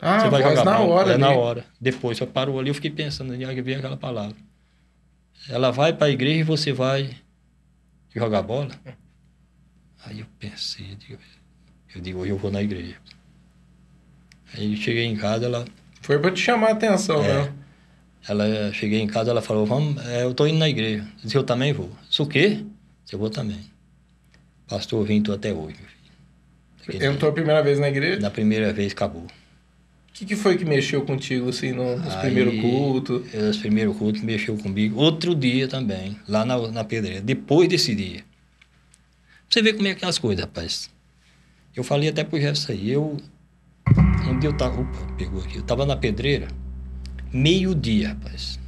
[0.01, 0.94] ah, você vai jogar na bola.
[0.94, 1.11] hora.
[1.11, 1.21] É ali.
[1.21, 1.64] na hora.
[1.81, 4.37] Depois, só parou ali, eu fiquei pensando, já veio aquela palavra.
[5.49, 7.11] Ela vai para a igreja e você vai
[8.14, 8.71] jogar bola.
[10.05, 11.19] Aí eu pensei, eu digo,
[11.95, 12.97] eu digo, hoje eu vou na igreja.
[14.55, 15.65] Aí eu cheguei em casa, ela
[16.03, 17.45] foi para te chamar a atenção, é.
[17.45, 17.53] né?
[18.27, 21.03] Ela, cheguei em casa, ela falou, vamos, é, eu tô indo na igreja.
[21.03, 21.91] Eu disse, eu também vou.
[22.11, 22.65] Isso o quê?
[23.11, 23.61] Eu vou também.
[24.67, 27.05] Pastor, vim tô até hoje, meu filho.
[27.05, 28.21] Entrou a primeira vez na igreja?
[28.21, 29.23] Na primeira vez, acabou.
[29.23, 29.29] O
[30.13, 33.33] que, que foi que mexeu contigo, assim, no, nos primeiros cultos?
[33.33, 35.01] Nos primeiros cultos mexeu comigo.
[35.01, 37.21] Outro dia também, lá na, na pedreira.
[37.21, 38.25] Depois desse dia.
[39.49, 40.91] Você vê como é que é as coisas, rapaz.
[41.75, 42.91] Eu falei até pro Jefferson aí.
[42.91, 43.17] Eu
[44.29, 44.81] um dia eu tava.
[44.81, 45.57] Opa, pegou aqui.
[45.57, 46.49] Eu tava na pedreira,
[47.33, 48.59] meio-dia, rapaz.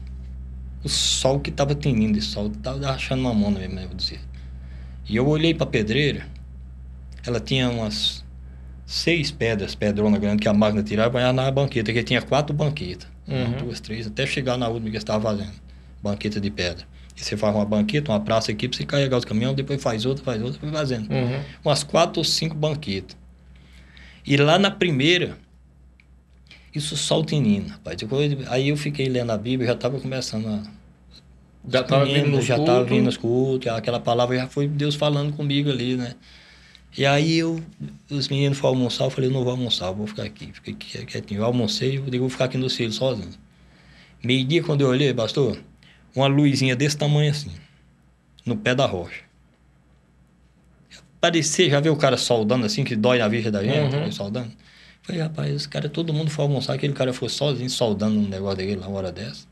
[0.83, 4.21] O sol que tava tinindo, esse sol tava achando uma mão mesmo, eu vou dizer.
[5.07, 6.27] E eu olhei pra pedreira,
[7.27, 8.25] ela tinha umas
[8.87, 13.07] seis pedras, pedrona grande, que a máquina tirava e na banqueta, que tinha quatro banquetas.
[13.29, 13.45] Uhum.
[13.45, 15.53] Uma, duas, três, até chegar na última que estava fazendo.
[16.03, 16.87] Banqueta de pedra.
[17.25, 20.25] Você faz uma banqueta, uma praça aqui para você carregar os caminhões, depois faz outra,
[20.25, 21.11] faz outra, vai fazendo.
[21.13, 21.43] Uhum.
[21.65, 23.17] Umas quatro ou cinco banquetas.
[24.27, 25.37] E lá na primeira,
[26.75, 27.97] isso só o tinino, rapaz.
[27.97, 30.63] Depois, aí eu fiquei lendo a Bíblia, já estava começando a.
[31.69, 35.69] Já estava vindo Já estava vindo os cultos, aquela palavra já foi Deus falando comigo
[35.69, 36.15] ali, né?
[36.97, 37.63] E aí eu,
[38.11, 40.51] os meninos foram almoçar, eu falei, eu não vou almoçar, vou ficar aqui.
[40.53, 41.41] Fiquei quietinho.
[41.41, 43.31] Eu almocei, eu digo, vou ficar aqui no filhos sozinho.
[44.23, 45.59] Meio-dia, quando eu olhei, pastor,
[46.15, 47.51] uma luzinha desse tamanho assim,
[48.45, 49.23] no pé da rocha.
[51.21, 54.11] Parecia, já viu o cara soldando assim, que dói na vista da gente, uhum.
[54.11, 54.51] soldando?
[55.03, 58.57] Falei, rapaz, esse cara, todo mundo foi almoçar, aquele cara foi sozinho soldando um negócio
[58.57, 59.47] daquele lá, uma hora dessa.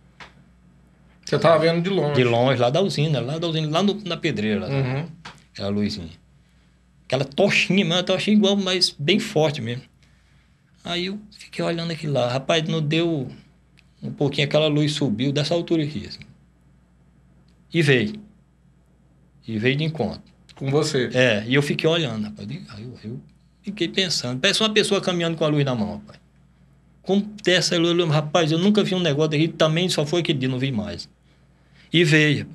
[1.24, 2.14] Você tava vendo de longe?
[2.14, 5.06] De longe, lá da usina, lá da usina, lá no, na pedreira, lá, uhum.
[5.52, 6.08] aquela luzinha.
[7.04, 9.82] Aquela tochinha mesmo, tochinha igual, mas bem forte mesmo.
[10.82, 13.28] Aí eu fiquei olhando aquilo lá, rapaz, não deu
[14.02, 16.20] um pouquinho, aquela luz subiu dessa altura aqui, assim.
[17.72, 18.14] E veio.
[19.46, 20.22] E veio de encontro.
[20.54, 21.10] Com você?
[21.14, 22.48] É, e eu fiquei olhando, rapaz.
[22.70, 23.20] Aí eu, eu
[23.62, 24.40] fiquei pensando.
[24.40, 26.18] Parece uma pessoa caminhando com a luz na mão, rapaz.
[27.02, 30.48] Como dessa luz, rapaz, eu nunca vi um negócio daquele, também só foi aquele dia,
[30.48, 31.08] não vi mais.
[31.92, 32.46] E veio.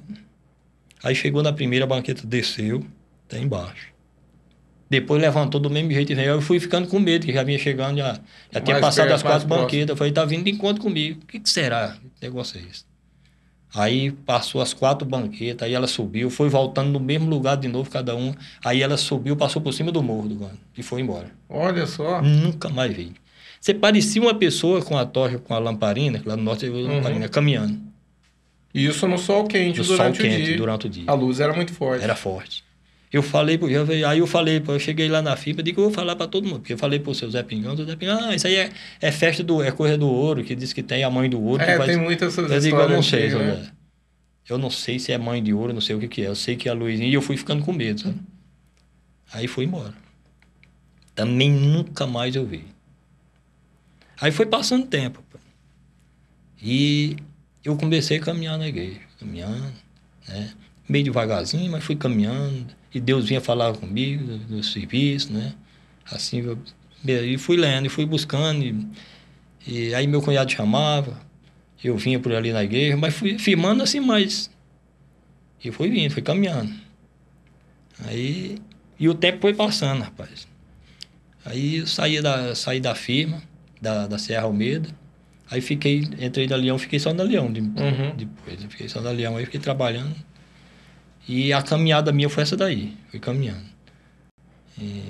[1.03, 2.85] Aí chegou na primeira banqueta, desceu,
[3.25, 3.93] até embaixo.
[4.89, 6.29] Depois levantou do mesmo jeito e veio.
[6.29, 8.19] Eu fui ficando com medo, que já vinha chegando, já,
[8.51, 9.89] já tinha passado as quatro banquetas.
[9.89, 11.21] Eu falei, tá vindo de encontro comigo.
[11.23, 11.97] O que, que será?
[12.19, 12.85] Que negócio é esse?
[13.75, 17.89] Aí passou as quatro banquetas, aí ela subiu, foi voltando no mesmo lugar de novo,
[17.89, 18.33] cada um.
[18.63, 21.31] Aí ela subiu, passou por cima do morro do Guano e foi embora.
[21.49, 22.21] Olha só.
[22.21, 23.13] Nunca mais vi.
[23.59, 26.95] Você parecia uma pessoa com a tocha, com a lamparina, lá no norte uhum.
[26.95, 27.79] lamparina, caminhando.
[28.73, 30.57] E isso no sol quente no durante sol o quente, dia.
[30.57, 31.03] durante o dia.
[31.07, 32.03] A luz era muito forte.
[32.03, 32.63] Era forte.
[33.13, 36.15] Eu falei pro aí eu falei, eu cheguei lá na FIPA, digo, eu vou falar
[36.15, 38.47] para todo mundo, porque eu falei pro seu Zé Pingão, o Zé Pingão, ah, isso
[38.47, 41.29] aí é, é festa do, é coisa do ouro, que diz que tem a mãe
[41.29, 41.61] do ouro.
[41.61, 41.91] É, faz...
[41.91, 43.69] tem muitas essas eu digo, eu não sei, né?
[44.49, 46.27] Eu não sei se é mãe de ouro, não sei o que, que é.
[46.27, 48.19] Eu sei que é a Luizinha e eu fui ficando com medo, sabe?
[49.31, 49.93] Aí fui embora.
[51.13, 52.65] Também nunca mais eu vi.
[54.19, 55.23] Aí foi passando tempo.
[55.31, 55.37] Pô.
[56.61, 57.15] E
[57.63, 59.71] eu comecei a caminhar na igreja, caminhando,
[60.27, 60.51] né?
[60.89, 62.75] Meio devagarzinho, mas fui caminhando.
[62.93, 65.53] E Deus vinha falar comigo do, do serviço, né?
[66.11, 66.57] Assim, eu,
[67.05, 68.63] e fui lendo, e fui buscando.
[68.63, 68.87] E,
[69.65, 71.19] e aí meu cunhado chamava
[71.83, 74.49] eu vinha por ali na igreja, mas fui firmando assim mais.
[75.63, 76.73] E fui vindo, fui caminhando.
[78.05, 78.57] Aí.
[78.99, 80.47] E o tempo foi passando, rapaz.
[81.45, 83.41] Aí eu saí da, saí da firma,
[83.81, 84.89] da, da Serra Almeida.
[85.51, 88.15] Aí fiquei, entrei na Leão, fiquei só na Leão de, uhum.
[88.15, 88.63] depois.
[88.63, 90.15] Eu fiquei só na Leão, aí fiquei trabalhando.
[91.27, 93.73] E a caminhada minha foi essa daí, fui caminhando.
[94.77, 95.03] E,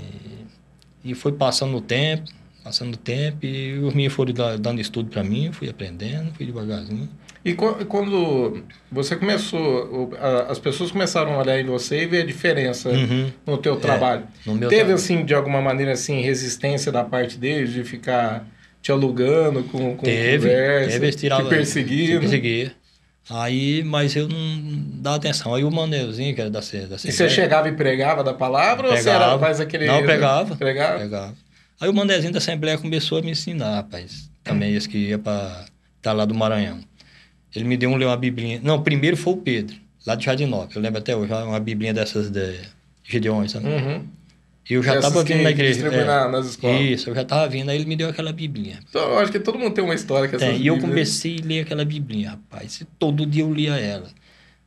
[1.03, 2.29] e foi passando o tempo,
[2.63, 7.09] Passando tempo e os meninos foram dando estudo para mim, fui aprendendo, fui devagarzinho.
[7.43, 10.09] E quando você começou,
[10.47, 13.29] as pessoas começaram a olhar em você e ver a diferença uhum.
[13.45, 14.23] no teu é, trabalho.
[14.47, 14.95] É, no Teve, trabalho.
[14.95, 18.47] assim, de alguma maneira, assim, resistência da parte deles de ficar
[18.81, 22.19] te alugando com, com teve, conversa, teve, te perseguindo?
[22.21, 22.71] perseguia.
[23.29, 24.37] Aí, mas eu não
[25.01, 25.55] dava atenção.
[25.55, 28.97] Aí o Maneuzinho, que era da, da E você chegava e pregava da palavra ou
[28.97, 29.85] você era mais aquele...
[29.85, 30.55] Não, pegava.
[30.55, 30.99] Pregava?
[30.99, 31.33] Pegava.
[31.79, 34.29] Aí o Manezinho da Assembleia começou a me ensinar, rapaz.
[34.43, 35.65] Também esse que ia para
[36.01, 36.79] tá lá do Maranhão.
[37.55, 38.59] Ele me deu um, uma biblinha.
[38.63, 40.75] Não, primeiro foi o Pedro, lá de Jardinópolis.
[40.75, 42.57] Eu lembro até hoje, uma biblinha dessas de
[43.03, 43.67] Gideões, sabe?
[43.67, 44.07] Uhum.
[44.69, 45.87] Eu já estava vindo na igreja.
[45.87, 46.81] É, na, nas escolas.
[46.81, 48.79] Isso, eu já estava vindo, aí ele me deu aquela biblinha.
[48.89, 51.45] Então, eu acho que todo mundo tem uma história com essas E eu comecei a
[51.45, 52.79] ler aquela biblinha, rapaz.
[52.79, 54.07] E todo dia eu lia ela.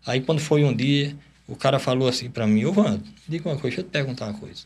[0.06, 1.16] Aí quando foi um dia,
[1.48, 4.26] o cara falou assim para mim, ô Wando, diga uma coisa, deixa eu te perguntar
[4.26, 4.64] uma coisa.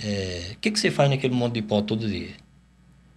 [0.00, 2.30] O é, que, que você faz naquele monte de pó todo dia?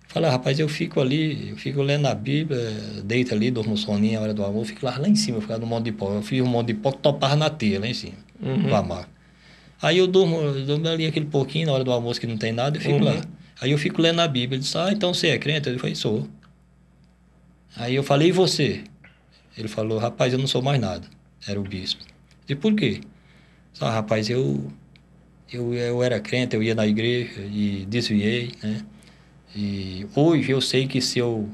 [0.08, 2.60] Fala, rapaz, eu fico ali, eu fico lendo a Bíblia,
[3.04, 5.65] deito ali, durmo soninho a hora do amor, fico lá, lá em cima, ficar no
[5.65, 6.13] monte de pó.
[6.13, 8.58] Eu fiz um monte de pó que topava na teia lá em cima, uhum.
[8.58, 9.10] no amar.
[9.82, 12.52] Aí eu durmo, eu durmo ali aquele pouquinho na hora do almoço que não tem
[12.52, 13.04] nada, eu fico uhum.
[13.04, 13.22] lá.
[13.62, 14.56] Aí eu fico lendo a Bíblia.
[14.56, 15.70] Ele disse, ah, então você é crente?
[15.70, 16.28] Eu falei, sou.
[17.76, 18.84] Aí eu falei, e você?
[19.58, 21.08] Ele falou, rapaz, eu não sou mais nada.
[21.48, 22.04] Era o bispo.
[22.48, 23.02] E por quê?
[23.80, 24.72] Ah, rapaz, eu
[25.52, 28.82] eu, eu era crente, eu ia na igreja e desviei, né?
[29.56, 31.50] E hoje eu sei que se eu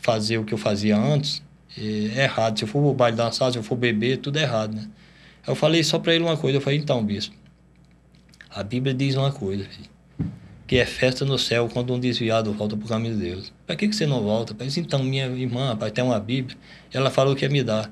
[0.00, 1.42] fazer o que eu fazia antes,
[1.76, 2.58] é errado.
[2.58, 4.88] Se eu for pro baile dançar, se eu for beber, tudo é errado, né?
[5.46, 7.34] Eu falei só para ele uma coisa, eu falei, então, bispo,
[8.58, 9.88] a Bíblia diz uma coisa, filho,
[10.66, 13.52] que é festa no céu quando um desviado volta pro caminho de Deus.
[13.66, 14.52] Para que, que você não volta?
[14.54, 16.56] Disse, então, minha irmã, rapaz, tem uma Bíblia,
[16.92, 17.90] ela falou que ia me dar.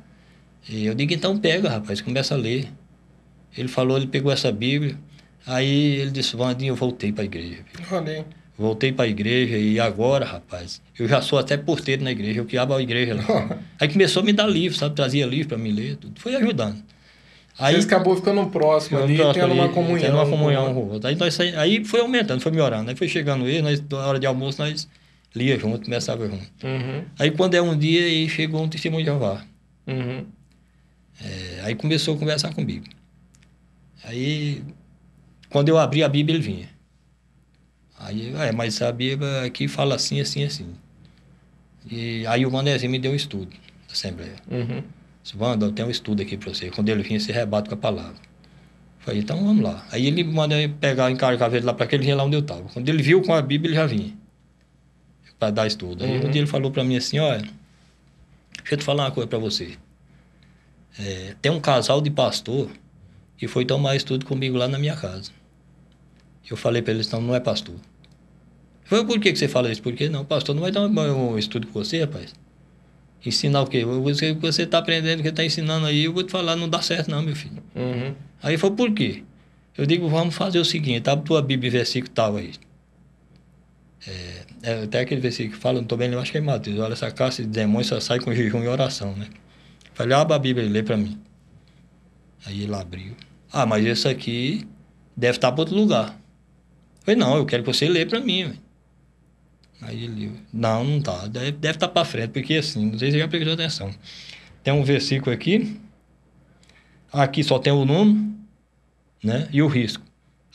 [0.68, 2.68] E eu digo, então pega, rapaz, começa a ler.
[3.56, 4.98] Ele falou, ele pegou essa Bíblia,
[5.46, 7.64] Aí ele disse, Vandinho, eu voltei para a igreja.
[7.90, 8.24] Olha
[8.56, 12.44] Voltei para a igreja e agora, rapaz, eu já sou até porteiro na igreja, eu
[12.46, 13.58] que abro a igreja lá.
[13.80, 14.94] Aí começou a me dar livro, sabe?
[14.94, 16.20] Trazia livro para me ler, tudo.
[16.20, 16.80] Foi ajudando.
[17.58, 20.00] Aí Vocês acabou ficando próximo ali, próximo tendo ali, uma comunhão.
[20.00, 21.08] Tendo uma comunhão com o outro.
[21.08, 22.90] Aí, nós, aí foi aumentando, foi melhorando.
[22.90, 24.88] Aí foi chegando ele, nós, na hora de almoço, nós
[25.34, 26.46] lia junto, começava junto.
[26.64, 27.04] Uhum.
[27.18, 29.44] Aí quando é um dia, aí chegou um testemunho de Jeová.
[29.86, 30.24] Uhum.
[31.22, 32.86] É, aí começou a conversar comigo.
[34.04, 34.62] Aí
[35.48, 36.68] quando eu abri a Bíblia, ele vinha.
[37.98, 40.74] Aí, é, mas a Bíblia aqui fala assim, assim, assim.
[41.88, 43.50] E aí o Manezinho me deu um estudo
[43.86, 44.36] da Assembleia.
[44.50, 44.82] Uhum.
[45.24, 46.70] Disse, Wanda, eu tenho um estudo aqui para você.
[46.70, 48.14] Quando ele vinha, você rebate com a palavra.
[48.98, 49.86] Falei, então vamos lá.
[49.90, 52.68] Aí ele mandou pegar, encarregar ele lá para aquele vinha lá onde eu estava.
[52.68, 54.12] Quando ele viu com a Bíblia, ele já vinha.
[55.38, 56.04] Para dar estudo.
[56.04, 56.26] Aí uhum.
[56.26, 57.40] um dia ele falou para mim assim, olha,
[58.58, 59.76] deixa eu te falar uma coisa para você.
[60.98, 62.70] É, tem um casal de pastor
[63.36, 65.32] que foi tomar estudo comigo lá na minha casa.
[66.48, 67.76] Eu falei para eles, então não é pastor.
[68.84, 69.82] Foi por que, que você fala isso?
[69.82, 72.34] Porque não, pastor não vai dar um estudo com você, rapaz.
[73.24, 73.84] Ensinar o quê?
[73.84, 77.10] Você, você está aprendendo, que está ensinando aí, eu vou te falar, não dá certo
[77.10, 77.62] não, meu filho.
[77.74, 78.14] Uhum.
[78.42, 79.22] Aí foi por quê?
[79.76, 82.52] Eu digo, vamos fazer o seguinte, abre tua Bíblia versículo tal aí.
[84.06, 86.78] É, é, até aquele versículo que fala, não estou bem, eu acho que é Mateus,
[86.78, 89.28] olha, essa caça de demônios só sai com jejum e oração, né?
[89.94, 91.18] Falei, abre a Bíblia e lê para mim.
[92.44, 93.16] Aí ele abriu.
[93.50, 94.66] Ah, mas esse aqui
[95.16, 96.18] deve estar para outro lugar.
[97.00, 98.44] Falei, não, eu quero que você lê para mim.
[98.44, 98.63] Véio.
[99.82, 101.26] Aí ele, não, não tá.
[101.26, 103.90] Deve, deve estar para frente, porque assim, não sei se já prestou atenção.
[104.62, 105.78] Tem um versículo aqui,
[107.12, 108.32] aqui só tem o número,
[109.22, 109.48] né?
[109.52, 110.02] E o risco.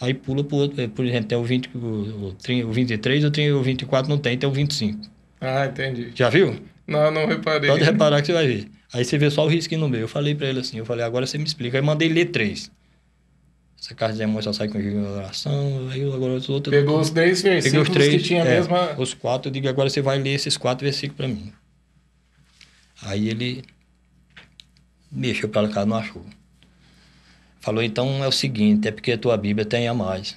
[0.02, 3.56] Aí pula para o outro, por exemplo, tem o, 20, o, o 23, o, 30,
[3.56, 5.02] o 24 não tem, tem o 25.
[5.42, 6.12] Ah, entendi.
[6.16, 6.56] Já viu?
[6.88, 7.70] Não, não reparei.
[7.70, 8.68] Pode reparar que você vai ver.
[8.94, 10.04] Aí você vê só o risquinho no meio.
[10.04, 11.78] Eu falei para ele assim, eu falei, agora você me explica.
[11.78, 12.72] Aí mandei ler três.
[13.82, 14.78] Essa carta de amor só sai com
[15.15, 15.88] oração.
[15.89, 16.76] Aí agora os outros.
[16.76, 18.94] Pegou os três versículos os três, que tinha é, mesma.
[18.98, 21.54] Os quatro, eu digo, agora você vai ler esses quatro versículos para mim.
[23.02, 23.63] Aí ele
[25.10, 26.26] mexeu para cá, não achou.
[27.62, 30.36] Falou, então é o seguinte, é porque a tua Bíblia tem a mais.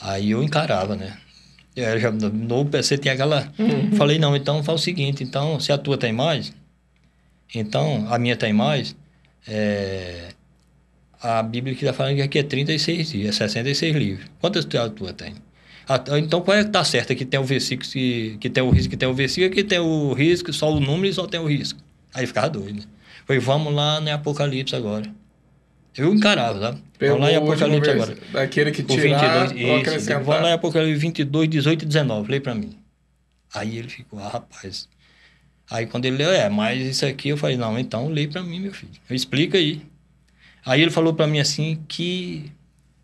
[0.00, 1.16] Aí eu encarava, né?
[1.74, 3.52] Eu já, no PC tinha aquela.
[3.58, 3.92] Uhum.
[3.92, 6.52] Falei, não, então faz o seguinte, então, se a tua tem mais,
[7.54, 8.96] então a minha tem mais,
[9.46, 10.28] é,
[11.20, 14.26] a Bíblia que está falando que aqui é 36 dias, 66 livros.
[14.40, 15.34] Quantas a tua tem?
[16.18, 17.14] Então, qual é que está certo?
[17.14, 19.78] Que tem o versículo, que, que tem o risco, que tem o versículo, que tem
[19.78, 21.80] o risco, só o número e só tem o risco.
[22.12, 22.80] Aí ficava doido.
[22.80, 22.82] Né?
[23.26, 25.10] Foi, vamos lá no Apocalipse agora.
[25.96, 26.78] Eu encarava, tá?
[27.00, 28.16] vamos lá em Apocalipse agora.
[28.32, 32.30] Daquele que tirar 22, isso, vamos lá em Apocalipse 22, 18 e 19.
[32.30, 32.76] Lê para mim.
[33.54, 34.88] Aí ele ficou, ah, rapaz.
[35.70, 38.60] Aí quando ele leu, é, mas isso aqui, eu falei, não, então lê para mim,
[38.60, 38.92] meu filho.
[39.10, 39.82] Explica aí.
[40.68, 42.52] Aí ele falou para mim assim que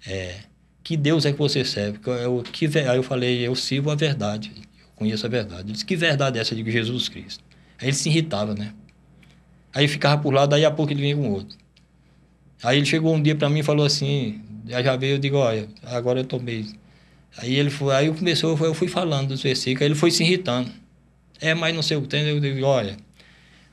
[0.06, 0.36] é,
[0.82, 1.98] que Deus é que você serve?
[2.22, 5.62] Eu, que, aí eu falei, eu sirvo a verdade, eu conheço a verdade.
[5.62, 6.54] Ele disse, que verdade é essa?
[6.54, 7.42] de Jesus Cristo.
[7.80, 8.74] Aí ele se irritava, né?
[9.72, 11.56] Aí ficava por lá, daí a pouco ele vinha com outro.
[12.62, 15.66] Aí ele chegou um dia para mim e falou assim, já veio, eu digo, olha,
[15.84, 16.66] agora eu tomei.
[17.38, 20.70] Aí ele foi, aí começou, eu fui falando dos versículos, aí ele foi se irritando.
[21.40, 22.98] É, mas não sei o que tem, eu digo, olha,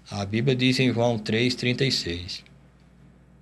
[0.09, 2.50] a Bíblia diz em João 3, 36.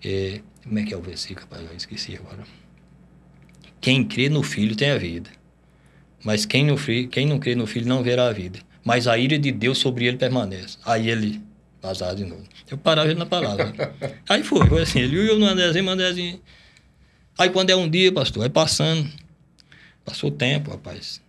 [0.04, 1.70] É, como é que é o versículo, rapaz?
[1.70, 2.44] Eu esqueci agora.
[3.82, 5.30] Quem crê no Filho tem a vida.
[6.24, 6.76] Mas quem não,
[7.10, 8.60] quem não crê no Filho não verá a vida.
[8.84, 10.78] Mas a ira de Deus sobre ele permanece.
[10.86, 11.42] Aí ele
[11.82, 12.44] vazar de novo.
[12.70, 13.74] Eu parava ele na palavra.
[14.28, 15.00] aí foi, foi assim.
[15.00, 16.42] Ele viu no Andrezinho, Andrezinho.
[17.38, 19.10] Aí quando é um dia, pastor, vai passando.
[20.04, 21.22] Passou o tempo, rapaz.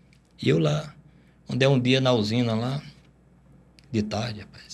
[0.43, 0.95] E eu lá.
[1.47, 2.83] Quando é um dia na usina lá,
[3.93, 4.70] de tarde, rapaz.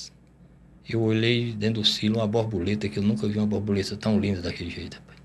[0.89, 4.41] Eu olhei dentro do silo uma borboleta, que eu nunca vi uma borboleta tão linda
[4.41, 5.19] daquele jeito, rapaz.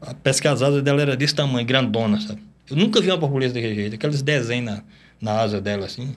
[0.00, 2.42] A pescasada dela era desse tamanho, grandona, sabe?
[2.68, 3.94] Eu nunca vi uma borboleta daquele jeito.
[3.94, 4.84] Aqueles desenhos na,
[5.20, 6.14] na asa dela, assim.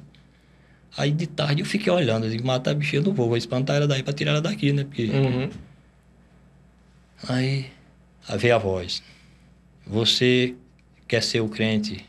[0.98, 3.78] Aí de tarde eu fiquei olhando, eu digo, matar a bichinha, não vou, vou espantar
[3.78, 4.84] ela daí pra tirar ela daqui, né?
[4.84, 5.06] Porque...
[5.06, 5.50] Uhum.
[7.30, 7.68] Aí,
[8.28, 9.02] aí veio a voz.
[9.88, 10.56] Você
[11.08, 12.06] quer ser o crente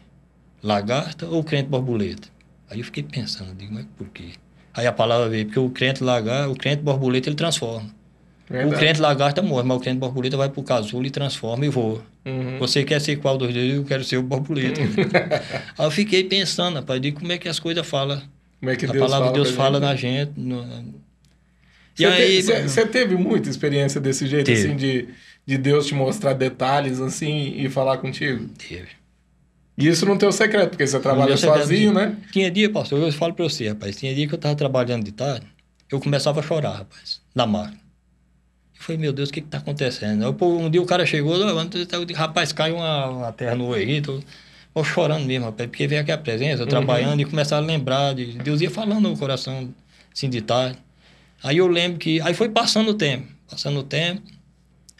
[0.63, 2.29] lagarta ou o crente borboleta?
[2.69, 4.31] Aí eu fiquei pensando, digo, mas por quê?
[4.75, 7.89] Aí a palavra veio, porque o crente lagarta, o crente borboleta, ele transforma.
[8.49, 8.75] Verdade.
[8.75, 12.03] O crente lagarta morre, mas o crente borboleta vai pro casulo e transforma e voa.
[12.25, 12.59] Uhum.
[12.59, 13.75] Você quer ser qual dos dois?
[13.75, 14.81] Eu quero ser o borboleta.
[15.79, 18.23] Aí eu fiquei pensando, rapaz, de como é que as coisas falam.
[18.61, 20.33] Como é que a Deus palavra fala de Deus fala gente, na gente.
[20.37, 21.03] No...
[21.99, 24.61] E aí, você teve muita experiência desse jeito, teve.
[24.61, 25.09] assim, de,
[25.45, 28.49] de Deus te mostrar detalhes, assim, e falar contigo?
[28.57, 28.89] Teve.
[29.77, 32.17] E isso não tem o secreto, porque você trabalha sozinho, né?
[32.31, 35.13] Tinha dia, pastor, eu falo para você, rapaz, tinha dia que eu tava trabalhando de
[35.13, 35.47] tarde,
[35.91, 37.81] eu começava a chorar, rapaz, na máquina.
[38.77, 40.23] Eu falei, meu Deus, o que que tá acontecendo?
[40.25, 41.35] Eu, um dia o cara chegou,
[42.15, 43.71] rapaz, caiu uma, uma terra no
[44.03, 44.21] tô,
[44.75, 46.71] tô chorando mesmo, rapaz, porque veio aqui a presença, eu uhum.
[46.71, 49.73] trabalhando e começava a lembrar, de, Deus ia falando no coração,
[50.15, 50.79] assim, de tarde.
[51.43, 54.23] Aí eu lembro que, aí foi passando o tempo, passando o tempo,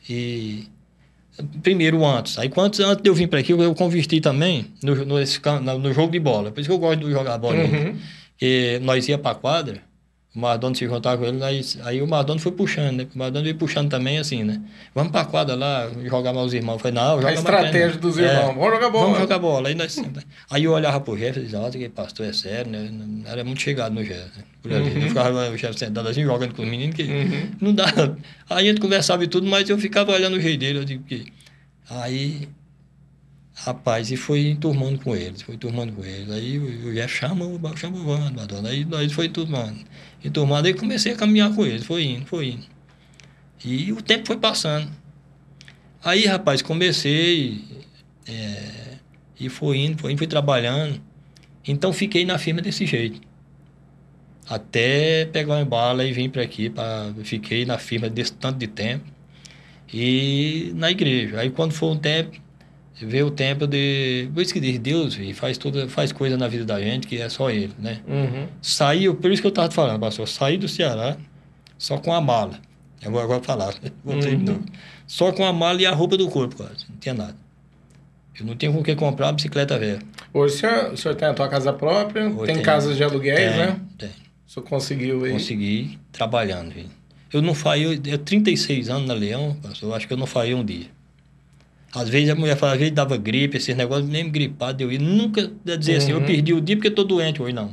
[0.09, 0.67] e
[1.63, 2.39] primeiro antes.
[2.39, 6.13] Aí quantos antes de eu vir para aqui, eu converti também no, no, no, jogo
[6.13, 6.51] de bola.
[6.51, 7.57] Por isso que eu gosto de jogar bola.
[7.57, 7.97] Uhum.
[8.83, 9.83] Nós ia para quadra,
[10.35, 13.07] o Mardono se juntar com ele, nós, aí o Mardono foi puxando, né?
[13.15, 14.63] O Mardono veio puxando também, assim, né?
[14.95, 16.75] Vamos pra quadra lá, jogar mais os irmãos.
[16.75, 19.05] Eu falei, não, joga A estratégia dos irmãos, é, vamos jogar bola.
[19.05, 19.69] Vamos jogar bola.
[19.69, 20.03] Aí, nós,
[20.51, 22.91] aí eu olhava pro Jeff e dizia, olha, que pastor é sério, né?
[23.27, 24.45] Era muito chegado no Jeff, né?
[24.63, 24.91] Por ali.
[24.91, 25.03] Uhum.
[25.03, 27.51] Eu ficava o chefe sentado assim, jogando com os meninos, que uhum.
[27.61, 27.85] não dá.
[28.49, 31.05] Aí a gente conversava e tudo, mas eu ficava olhando o jeito dele, eu digo
[31.05, 31.27] que...
[31.91, 32.49] Aí,
[33.65, 36.31] rapaz, e foi enturmando com eles, foi enturmando com eles.
[36.31, 39.79] Aí o Jeff chamou, chamou o Vando, aí nós foi enturmando.
[40.25, 42.67] Enturmando, aí comecei a caminhar com eles, foi indo, foi indo.
[43.65, 44.91] E o tempo foi passando.
[46.05, 47.65] Aí, rapaz, comecei,
[48.27, 48.97] é,
[49.39, 51.01] e foi indo, foi indo, fui trabalhando.
[51.67, 53.21] Então fiquei na firma desse jeito.
[54.49, 58.67] Até pegar uma bala e vim para aqui, pra, fiquei na firma desse tanto de
[58.67, 59.05] tempo
[59.93, 61.39] e na igreja.
[61.39, 62.41] Aí quando for um tempo,
[63.01, 64.29] vê o tempo de.
[64.33, 67.21] Por isso que diz Deus e faz tudo, faz coisa na vida da gente que
[67.21, 68.01] é só Ele, né?
[68.07, 68.47] Uhum.
[68.61, 71.17] Saiu, por isso que eu estava falando, pastor, saí do Ceará
[71.79, 72.61] só com a mala.
[73.03, 73.75] Eu vou agora falar,
[74.05, 74.39] voltei uhum.
[74.39, 74.65] de novo.
[75.07, 76.87] Só com a mala e a roupa do corpo, quase.
[76.89, 77.37] Não tinha nada.
[78.39, 80.01] Eu não tinha com o que comprar uma bicicleta velha.
[80.33, 83.05] Hoje o senhor, o senhor tem a tua casa própria, Hoje tem, tem casas de
[83.05, 83.81] aluguéis, tem, né?
[83.99, 84.09] Tem.
[84.09, 85.33] O senhor conseguiu aí?
[85.33, 86.73] Consegui, trabalhando.
[87.33, 90.65] Eu não falhei, eu 36 anos na Leão, eu acho que eu não falhei um
[90.65, 90.87] dia.
[91.95, 94.99] Às vezes a mulher fala, às vezes dava gripe, esses negócios, nem gripado eu ia.
[94.99, 95.99] Nunca dizer uhum.
[95.99, 96.25] assim, eu uhum.
[96.25, 97.71] perdi o dia porque estou doente hoje, não.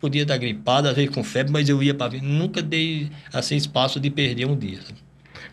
[0.00, 2.22] Podia estar gripado, às vezes com febre, mas eu ia para ver.
[2.22, 4.80] Nunca dei assim espaço de perder um dia.
[4.82, 4.98] Sabe?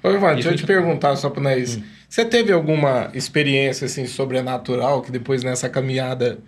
[0.03, 1.77] Ô, Ivan, deixa eu te perguntar só para nós.
[1.77, 1.83] Hum.
[2.09, 6.39] Você teve alguma experiência assim sobrenatural que depois nessa caminhada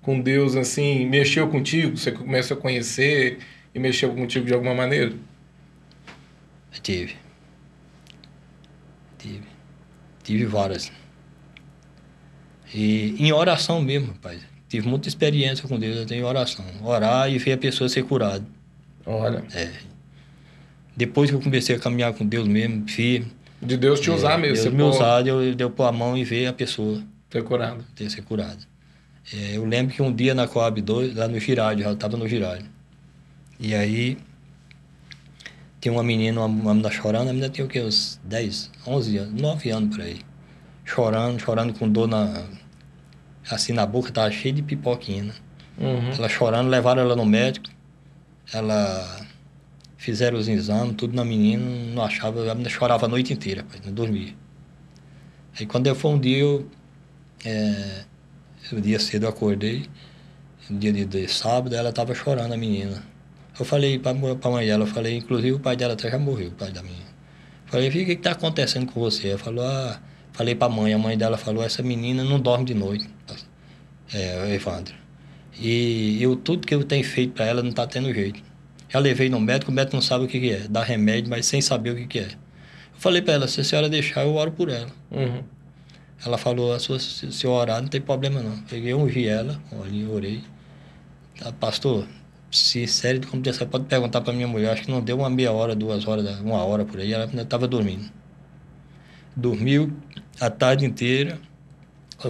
[0.00, 1.96] com Deus assim mexeu contigo?
[1.96, 3.38] Você começou a conhecer
[3.74, 5.12] e mexeu contigo de alguma maneira?
[6.82, 7.16] Tive.
[9.18, 9.42] Tive.
[10.22, 10.90] Tive várias.
[12.74, 14.40] E em oração mesmo, rapaz.
[14.68, 16.64] Tive muita experiência com Deus, até em oração.
[16.84, 18.44] Orar e ver a pessoa ser curada.
[19.04, 19.42] Olha.
[19.52, 19.70] É.
[20.96, 23.32] Depois que eu comecei a caminhar com Deus mesmo, firme.
[23.60, 24.62] De Deus te usar é, mesmo.
[24.62, 24.90] Deus me pô...
[24.90, 27.02] usar, eu deu pôr a mão e ver a pessoa.
[27.28, 27.84] Ter curado.
[27.96, 28.58] Ter ser curada.
[29.32, 32.28] É, eu lembro que um dia na Coab 2, lá no Giralho, já estava no
[32.28, 32.64] Giralho.
[33.58, 34.16] E aí
[35.80, 37.80] tinha uma menina, uma, uma menina chorando, a menina tinha o quê?
[37.80, 40.20] Uns 10, 11 anos, 9 anos por aí.
[40.84, 42.44] Chorando, chorando com dor na,
[43.50, 45.24] assim na boca, tava cheia de pipoquinha.
[45.24, 45.34] Né?
[45.78, 46.10] Uhum.
[46.10, 47.68] Ela chorando, levaram ela no médico.
[48.52, 49.26] Ela
[49.96, 51.62] fizeram os exames, tudo na menina,
[51.94, 54.34] não achava, a menina chorava a noite inteira, não dormia.
[55.58, 56.66] Aí quando eu foi um dia, eu
[57.44, 58.04] é,
[58.72, 59.86] o dia cedo eu acordei,
[60.70, 63.02] dia de, de sábado, ela estava chorando, a menina.
[63.58, 66.48] Eu falei para a mãe dela, eu falei, inclusive o pai dela até já morreu,
[66.48, 67.10] o pai da menina.
[67.66, 69.28] Falei, o que está acontecendo com você?
[69.28, 70.00] Ela falou, ah,
[70.32, 73.08] falei para a mãe, a mãe dela falou, essa menina não dorme de noite,
[74.12, 74.94] é, Evandro.
[75.58, 78.42] E eu, tudo que eu tenho feito para ela não está tendo jeito.
[78.88, 81.46] Já levei no médico, o médico não sabe o que, que é, dá remédio, mas
[81.46, 82.28] sem saber o que, que é.
[82.28, 84.90] Eu falei para ela, se a senhora deixar, eu oro por ela.
[85.10, 85.42] Uhum.
[86.24, 88.58] Ela falou, a sua, se eu orar, não tem problema não.
[88.62, 90.42] Peguei, ungi ela, ali, orei.
[91.38, 92.06] Tá, pastor,
[92.50, 95.52] se sério como você pode perguntar para minha mulher, acho que não deu uma meia
[95.52, 98.10] hora, duas horas, uma hora por aí, ela ainda estava dormindo.
[99.36, 99.92] Dormiu
[100.40, 101.38] a tarde inteira.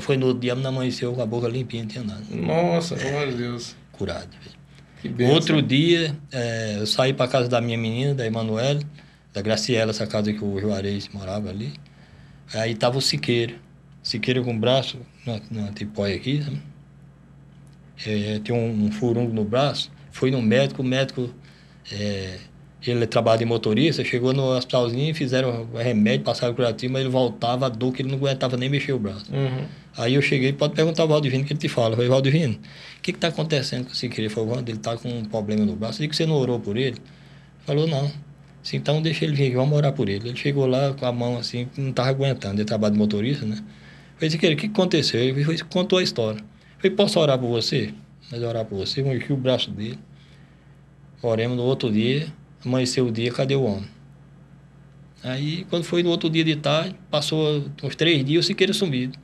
[0.01, 2.22] Foi no outro dia, amanheceu com a boca limpinha, não tinha nada.
[2.30, 3.74] Nossa, glória a Deus.
[3.92, 4.28] Curado.
[5.32, 8.80] Outro dia, é, eu saí para casa da minha menina, da Emanuela,
[9.32, 11.72] da Graciela, essa casa que o Juarez morava ali.
[12.55, 13.55] Aí tava o Siqueira.
[14.03, 16.62] Siqueira com o braço, na, na tipóia aqui, sabe?
[18.07, 19.90] É, tem um, um furungo no braço.
[20.11, 21.30] Foi no médico, o médico,
[21.92, 22.38] é,
[22.87, 27.68] ele trabalha de motorista, chegou no hospitalzinho, fizeram remédio, passaram curativo, mas ele voltava a
[27.68, 29.26] dor que ele não aguentava nem mexer o braço.
[29.33, 29.66] Uhum.
[29.97, 31.91] Aí eu cheguei, pode perguntar ao Valdivino que ele te fala.
[31.91, 34.22] Eu falei, Valdivino, o que está acontecendo com esse querido?
[34.22, 36.01] Ele falou, ele está com um problema no braço.
[36.01, 36.97] Eu disse que você não orou por ele?
[36.97, 37.01] Ele
[37.66, 38.11] falou, não.
[38.62, 40.28] Disse, então deixa ele vir aqui, vamos orar por ele.
[40.28, 43.59] Ele chegou lá com a mão assim, não estava aguentando, ele trabalha de motorista, né?
[44.20, 45.20] Eu disse, o que aconteceu?
[45.20, 46.41] Ele contou a história.
[46.41, 47.93] Eu falei, posso orar por você?
[48.31, 49.99] Mas orar por você, enchi o braço dele.
[51.22, 52.26] Oremos no outro dia,
[52.64, 53.88] amanheceu o dia, cadê o homem?
[55.22, 59.18] Aí, quando foi no outro dia de tarde, passou uns três dias, o Siqueira sumido.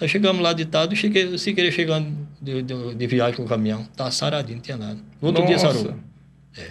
[0.00, 3.84] Aí chegamos lá de tarde, o Siqueira chegando de, de, de, viagem com o caminhão.
[3.96, 4.98] Tá saradinho, não tinha nada.
[5.20, 5.46] No outro Nossa.
[5.46, 5.94] dia sarou.
[6.56, 6.68] É.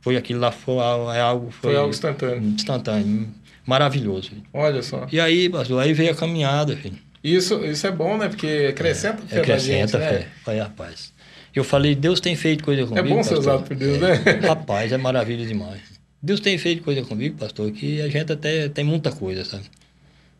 [0.00, 0.76] Foi aquilo lá, foi,
[1.14, 1.50] é algo...
[1.50, 2.48] Foi, foi algo instantâneo.
[2.50, 3.28] Instantâneo,
[3.66, 4.32] maravilhoso.
[4.52, 5.06] Olha só.
[5.10, 6.98] E aí, pastor, aí veio a caminhada, filho.
[7.22, 8.28] Isso, isso é bom, né?
[8.28, 10.18] Porque acrescenta é, fé acrescenta gente, fé.
[10.20, 10.26] Né?
[10.44, 11.12] Vai, rapaz.
[11.58, 13.06] Eu falei, Deus tem feito coisa comigo.
[13.06, 14.32] É bom ser usado por Deus, é, né?
[14.46, 15.80] Rapaz, é maravilha demais.
[16.22, 19.64] Deus tem feito coisa comigo, pastor, que a gente até tem muita coisa, sabe?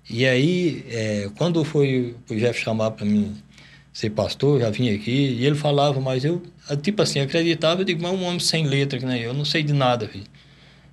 [0.08, 3.34] E aí, é, quando foi o Jeff chamar para mim
[3.92, 6.40] ser pastor, já vim aqui, e ele falava, mas eu,
[6.80, 9.44] tipo assim, acreditava, eu digo, mas um homem sem letra que nem eu, eu não
[9.44, 10.24] sei de nada, filho.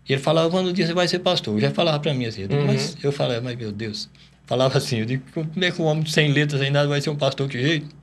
[0.10, 1.60] E ele falava, quando um dia você vai ser pastor.
[1.60, 2.68] Já falava para mim assim, eu, digo, uhum.
[2.68, 4.10] mas eu falava, mas meu Deus,
[4.48, 7.12] falava assim, eu digo, como é que um homem sem letras, sem nada, vai ser
[7.12, 7.96] um pastor que jeito?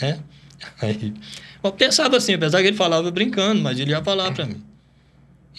[0.00, 0.18] Né?
[0.80, 1.12] Aí,
[1.62, 4.62] eu pensava assim, apesar que ele falava brincando, mas ele ia falar para mim.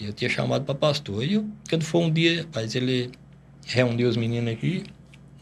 [0.00, 1.24] E eu tinha chamado para pastor.
[1.24, 3.10] E eu, quando foi um dia, rapaz, ele
[3.66, 4.84] reuniu os meninos aqui.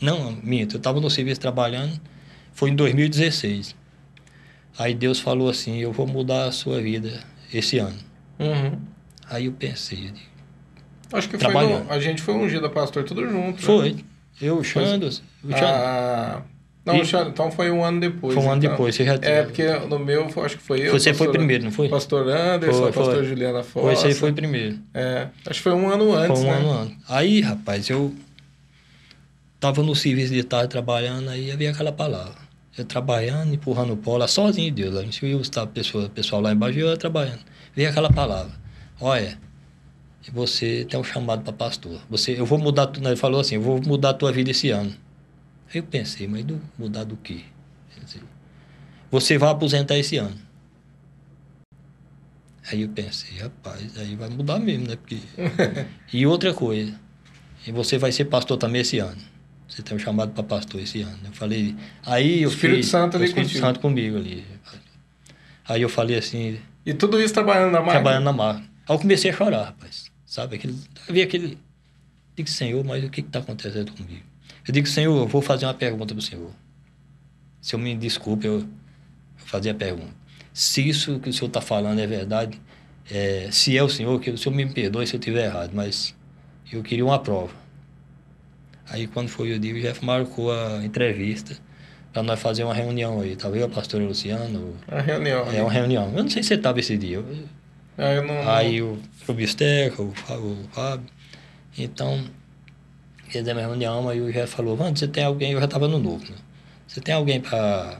[0.01, 2.01] Não, minto, eu estava no serviço trabalhando,
[2.53, 3.75] foi em 2016.
[4.79, 7.99] Aí Deus falou assim, eu vou mudar a sua vida esse ano.
[8.39, 8.79] Uhum.
[9.29, 10.13] Aí eu pensei,
[11.13, 13.57] Acho que foi no, a gente foi ungido, pastor, tudo junto.
[13.57, 13.63] Né?
[13.63, 13.93] Foi.
[13.93, 14.01] Né?
[14.41, 15.07] Eu, o Xando.
[15.07, 15.65] O Xando.
[15.65, 16.43] Ah,
[16.87, 17.28] não, e...
[17.28, 18.32] então foi um ano depois.
[18.32, 18.70] Foi um ano então.
[18.70, 20.93] depois, você já É, porque no meu, acho que foi eu.
[20.93, 21.89] Você foi primeiro, não foi?
[21.89, 23.24] Pastor Anderson, foi, pastor foi.
[23.24, 23.87] Juliana Fossa.
[23.87, 24.78] Foi, você foi primeiro.
[24.95, 26.59] É, acho que foi um ano antes, Foi um né?
[26.59, 26.97] ano antes.
[27.09, 28.14] Aí, rapaz, eu
[29.59, 32.47] tava no serviço de tarde trabalhando, aí havia aquela palavra.
[32.78, 34.95] Eu trabalhando, empurrando o polo, sozinho, Deus.
[34.95, 37.41] Lá, eu estava pessoal, pessoal lá embaixo, eu trabalhando.
[37.74, 38.53] Veio aquela palavra.
[39.01, 39.37] Olha,
[40.32, 41.99] você tem um chamado para pastor.
[42.09, 44.95] Você, eu vou mudar, ele falou assim, eu vou mudar a tua vida esse ano.
[45.77, 47.43] Eu pensei, mas do, mudar do quê?
[49.11, 50.35] Você vai aposentar esse ano.
[52.66, 54.97] Aí eu pensei, rapaz, aí vai mudar mesmo, né?
[54.97, 55.18] Porque...
[56.11, 56.99] e outra coisa,
[57.66, 59.20] e você vai ser pastor também esse ano.
[59.68, 61.18] Você tem um chamado para pastor esse ano.
[61.27, 63.66] Eu falei, aí eu Espírito fiz, Santo ali Espírito contigo.
[63.66, 64.47] Santo comigo ali.
[65.68, 66.59] Aí eu falei assim.
[66.87, 67.93] E tudo isso trabalhando na máquina?
[67.93, 68.66] Trabalhando na máquina.
[68.89, 70.11] Aí eu comecei a chorar, rapaz.
[70.24, 70.57] Sabe?
[70.57, 70.74] Aquele,
[71.07, 71.59] havia aquele.
[72.35, 74.24] Digo, Senhor, mas o que está acontecendo comigo?
[74.67, 76.51] Eu digo, Senhor, eu vou fazer uma pergunta para o Senhor.
[77.61, 80.12] Se eu me desculpe, eu, vou fazer a pergunta.
[80.53, 82.61] Se isso que o Senhor está falando é verdade,
[83.11, 86.14] é, se é o Senhor, que o Senhor me perdoe se eu estiver errado, mas
[86.73, 87.55] eu queria uma prova.
[88.89, 91.57] Aí, quando foi o dia, o Jeff marcou a entrevista
[92.12, 93.37] para nós fazer uma reunião aí.
[93.37, 94.75] Talvez a pastora Luciano.
[94.89, 95.51] A reunião.
[95.51, 96.12] É, uma reunião.
[96.17, 97.23] Eu não sei se você estava esse dia.
[97.99, 101.07] Ah, eu não, aí o, o Bisteca, o, o Fábio.
[101.77, 102.25] Então,
[103.39, 105.99] fizemos uma reunião, aí o Jeff falou, mano, você tem alguém, eu já estava no
[105.99, 106.37] novo, né?
[106.87, 107.99] Você tem alguém para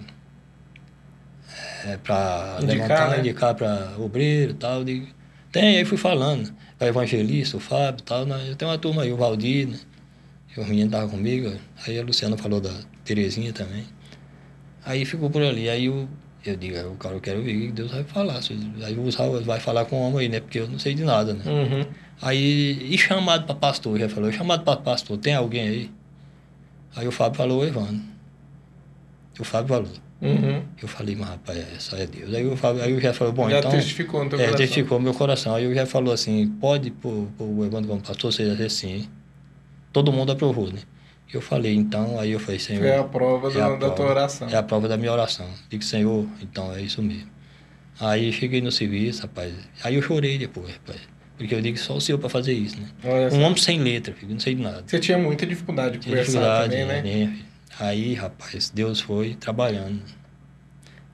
[1.87, 3.19] é, para levantar, né?
[3.21, 4.85] indicar para obreiro e tal?
[4.85, 5.07] Digo,
[5.53, 6.55] tem, aí fui falando.
[6.79, 8.51] Para evangelista, o Fábio e tal, né?
[8.51, 9.79] eu tenho uma turma aí, o Valdir, né?
[10.55, 11.55] E os meninos estavam comigo,
[11.87, 12.73] aí a Luciana falou da
[13.05, 13.87] Terezinha também.
[14.85, 16.09] Aí ficou por ali, aí eu,
[16.51, 18.41] eu digo, o cara, eu quero ver o que Deus vai falar.
[18.85, 18.95] Aí
[19.45, 20.41] vai falar com o homem aí, né?
[20.41, 21.43] Porque eu não sei de nada, né?
[21.47, 21.87] Uhum.
[22.23, 25.91] Aí, e chamado para pastor, já falou, chamado para pastor, tem alguém aí?
[26.95, 28.01] Aí o Fábio falou, Evandro.
[29.39, 29.91] O Fábio falou.
[30.23, 30.63] Uhum.
[30.81, 32.33] Eu falei, mas rapaz, só é Deus.
[32.33, 33.71] Aí o, Fábio, aí o Jé falou, bom, Já então...
[33.71, 34.59] testificou no teu É, coração.
[34.59, 35.55] testificou meu coração.
[35.55, 39.07] Aí o Jé falou assim, pode pôr o Evandro como pastor, seja assim.
[39.93, 40.81] Todo mundo aprovou, né?
[41.33, 42.85] Eu falei, então, aí eu falei, Senhor...
[42.85, 44.49] É a prova é da, a da prova, tua oração.
[44.49, 45.49] É a prova da minha oração.
[45.69, 47.29] Digo, Senhor, então é isso mesmo.
[47.99, 49.53] Aí cheguei no serviço, rapaz.
[49.83, 51.01] Aí eu chorei depois, rapaz.
[51.37, 52.89] Porque eu digo, só o Senhor para fazer isso, né?
[53.05, 53.35] Olha.
[53.35, 54.85] Um homem sem letra, filho, não sei de nada.
[54.87, 57.27] Você tinha muita dificuldade de Tinha conversar dificuldade, também, né?
[57.27, 57.39] né?
[57.79, 60.01] Aí, rapaz, Deus foi trabalhando.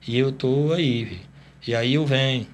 [0.07, 1.21] E eu tô aí, filho.
[1.67, 2.47] E aí eu venho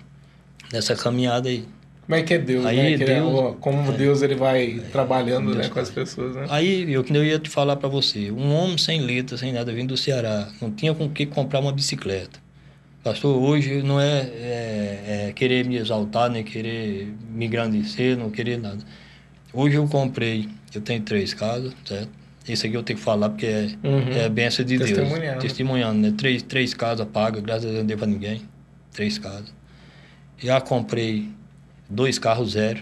[0.71, 1.65] nessa caminhada aí.
[2.09, 2.83] Como é que é Deus, Aí né?
[2.97, 3.95] Que ele- Deus- como é.
[3.95, 6.09] Deus ele vai trabalhando Deus né, com as faz.
[6.09, 6.47] pessoas, né?
[6.49, 9.71] Aí, eu que eu ia te falar para você, um homem sem letra, sem nada,
[9.71, 12.39] vindo do Ceará, não tinha com que comprar uma bicicleta.
[13.03, 18.57] Pastor, hoje não é, é- é querer me exaltar, nem querer me engrandecer, não querer
[18.57, 18.79] nada.
[19.53, 22.09] Hoje eu comprei, eu tenho três casas, certo?
[22.47, 24.11] Esse aqui eu tenho que falar porque é, Uhum.
[24.13, 24.89] é bênção de Deus.
[24.89, 25.39] Testemunhando.
[25.41, 26.13] Testemunhando, né?
[26.17, 28.41] Três, três casas pagas, graças a Deus não devo a ninguém.
[28.91, 29.53] Três casas.
[30.39, 31.29] Já comprei
[31.89, 32.81] dois carros zero.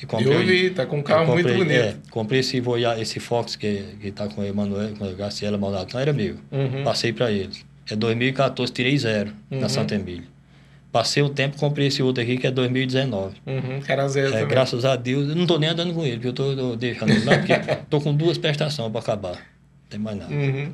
[0.00, 1.80] E comprei, Eu vi, tá com um carro comprei, muito bonito.
[1.80, 5.58] É, comprei esse Voyage, esse Fox que, que tá com o Emanuel, com a Graciela
[5.58, 6.36] Maldatão, era meu.
[6.52, 6.84] Uhum.
[6.84, 7.64] Passei para eles.
[7.90, 9.60] É 2014, tirei zero Uhum.
[9.60, 10.24] na Santa Emília.
[10.92, 13.36] Passei um tempo, comprei esse outro aqui que é 2019.
[13.46, 13.80] Uhum.
[13.80, 16.28] Que era zero É, graças a Deus, eu não tô nem andando com ele, porque
[16.28, 17.52] eu tô, tô deixando ele lá, porque
[17.90, 19.32] tô com duas prestações para acabar.
[19.32, 20.32] Não tem mais nada.
[20.32, 20.72] Uhum.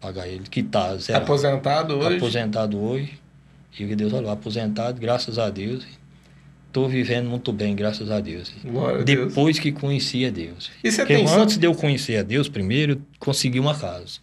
[0.00, 1.18] Pagar ele, quitar, zero.
[1.18, 2.16] Aposentado hoje?
[2.16, 3.18] Aposentado hoje.
[3.78, 5.86] E o que Deus falou, aposentado, graças a Deus.
[6.72, 8.52] Tô vivendo muito bem, graças a Deus.
[8.64, 9.28] Glória a Deus.
[9.28, 10.70] Depois que conheci a Deus.
[10.84, 14.18] E você Porque tem antes de eu conhecer a Deus, primeiro, consegui uma casa.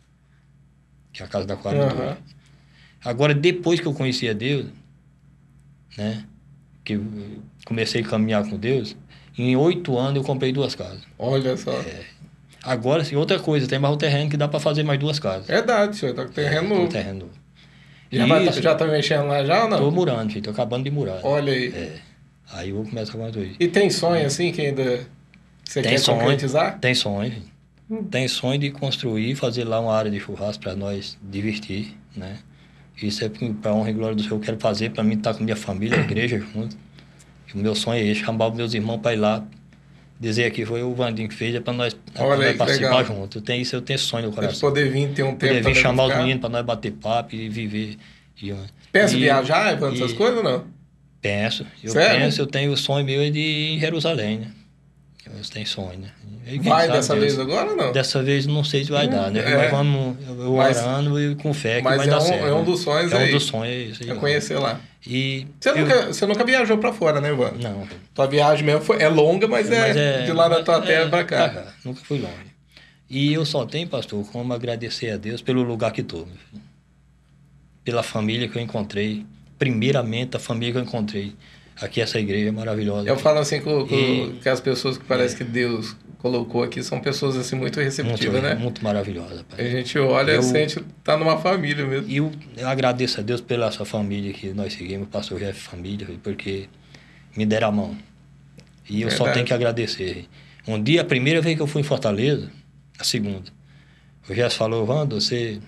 [1.11, 1.81] Que é a casa da tô.
[1.83, 2.17] Aham.
[3.03, 4.67] Agora, depois que eu conheci a Deus,
[5.97, 6.23] né?
[6.85, 7.03] Que eu
[7.65, 8.95] comecei a caminhar com Deus,
[9.37, 11.01] em oito anos eu comprei duas casas.
[11.19, 11.71] Olha só.
[11.71, 12.05] É.
[12.63, 15.47] Agora, sim, outra coisa, tem mais um terreno que dá para fazer mais duas casas.
[15.47, 16.15] Verdade, senhor.
[16.15, 16.89] Tá com terreno É, um novo.
[16.91, 17.31] terreno novo.
[18.09, 19.77] Já, vai, já tá mexendo lá já ou não?
[19.79, 21.19] Tô murando, filho, tô acabando de murar.
[21.23, 21.67] Olha aí.
[21.73, 22.06] É.
[22.51, 23.55] Aí eu vou começar com isso.
[23.59, 25.05] E tem sonho assim que ainda
[25.63, 26.19] você Tem quer sonho.
[26.19, 26.79] concretizar?
[26.79, 27.33] Tem sonho.
[27.89, 28.03] Hum.
[28.03, 32.37] Tem sonho de construir, fazer lá uma área de churrasco para nós divertir, né?
[33.01, 33.29] Isso é
[33.61, 34.35] para honra e glória do Senhor.
[34.35, 36.75] Eu quero fazer para mim estar com minha família, a igreja junto.
[37.47, 39.43] E o meu sonho é esse, chamar os meus irmãos para ir lá.
[40.19, 43.05] Dizer aqui foi o Vandinho que fez, é para nós, pra Olha aí, participar legal.
[43.05, 43.37] junto.
[43.37, 44.59] Eu tenho isso, eu tenho sonho no coração.
[44.69, 47.47] poder vir ter um tempo Poder vir chamar os meninos para nós bater papo e
[47.47, 47.97] viver.
[48.41, 48.51] E,
[48.91, 50.65] Pensa em e- viajar, essas e- coisas ou não?
[51.27, 51.65] Penso.
[51.83, 52.21] Eu Sério?
[52.21, 54.47] penso, eu tenho o sonho meu é de ir em Jerusalém, né?
[55.25, 56.09] Eu tenho sonho, né?
[56.49, 57.91] E Vai dessa Deus- vez agora ou não?
[57.91, 59.41] Dessa vez não sei se vai dar, né?
[59.41, 59.57] É.
[59.57, 62.45] Mas vamos eu Mas- orando e com fé que Mas vai é dar um, certo.
[62.45, 63.31] é um dos sonhos É um aí.
[63.33, 64.09] dos sonhos, é isso aí.
[64.09, 64.19] É né?
[64.21, 64.79] conhecer lá.
[65.05, 67.59] E Você, eu- nunca, você nunca viajou pra fora, né, Evandro?
[67.61, 67.85] Não.
[68.13, 71.23] Tua viagem mesmo foi, é longa, mas, é, de lá da tua é, terra pra
[71.25, 71.73] cá.
[71.83, 72.55] Nunca fui longe.
[73.09, 76.25] E eu só tenho, pastor, como agradecer a Deus pelo lugar que estou.
[77.83, 79.25] Pela família que eu encontrei.
[79.57, 81.33] Primeiramente, a família que eu encontrei.
[81.79, 83.07] Aqui, essa igreja é maravilhosa.
[83.07, 86.81] Eu falo assim com, com- E- que as pessoas que parece que Deus colocou aqui
[86.81, 88.55] são pessoas assim muito receptivas, muito, né?
[88.55, 89.43] muito maravilhosa.
[89.47, 89.67] pai.
[89.67, 92.09] A gente olha Eu- e sente tá numa família mesmo.
[92.09, 96.07] E eu, eu agradeço a Deus pela sua família que nós seguimos, pastor Jeff Família,
[96.23, 96.67] porque
[97.35, 97.97] me deram a mão.
[98.89, 100.25] E eu só tenho que agradecer.
[100.67, 102.49] Um dia, a primeira vez que eu fui em Fortaleza,
[102.97, 103.51] a segunda,
[104.27, 105.59] o Jeff falou, Wanda, você...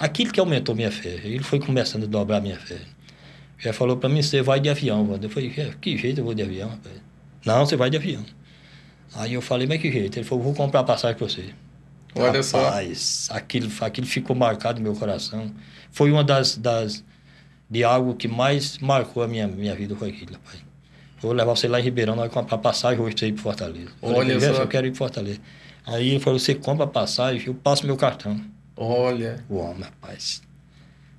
[0.00, 2.78] Aquilo que aumentou minha fé, ele foi começando a dobrar minha fé.
[3.58, 5.26] Jeff falou para mim, você vai de avião, Wanda.
[5.26, 5.50] Eu falei,
[5.80, 6.94] que jeito eu vou de avião, rapaz?
[7.44, 8.24] Não, você vai de avião.
[9.14, 10.18] Aí eu falei, mas que jeito?
[10.18, 11.50] Ele falou, vou comprar passagem para você.
[12.14, 12.62] Olha só.
[12.64, 15.50] Rapaz, aquilo, aquilo ficou marcado no meu coração.
[15.90, 17.04] Foi uma das, das
[17.70, 20.64] de algo que mais marcou a minha, minha vida foi aquilo, rapaz.
[21.20, 23.42] Vou levar você lá em Ribeirão, nós vamos comprar passagem hoje pra você ir para
[23.42, 23.90] Fortaleza.
[24.00, 24.62] Eu Olha falei, "Jeff, só.
[24.62, 25.40] Eu quero ir para Fortaleza.
[25.84, 28.40] Aí ele falou, você compra a passagem, eu passo meu cartão.
[28.76, 29.44] Olha.
[29.48, 30.42] O homem, rapaz.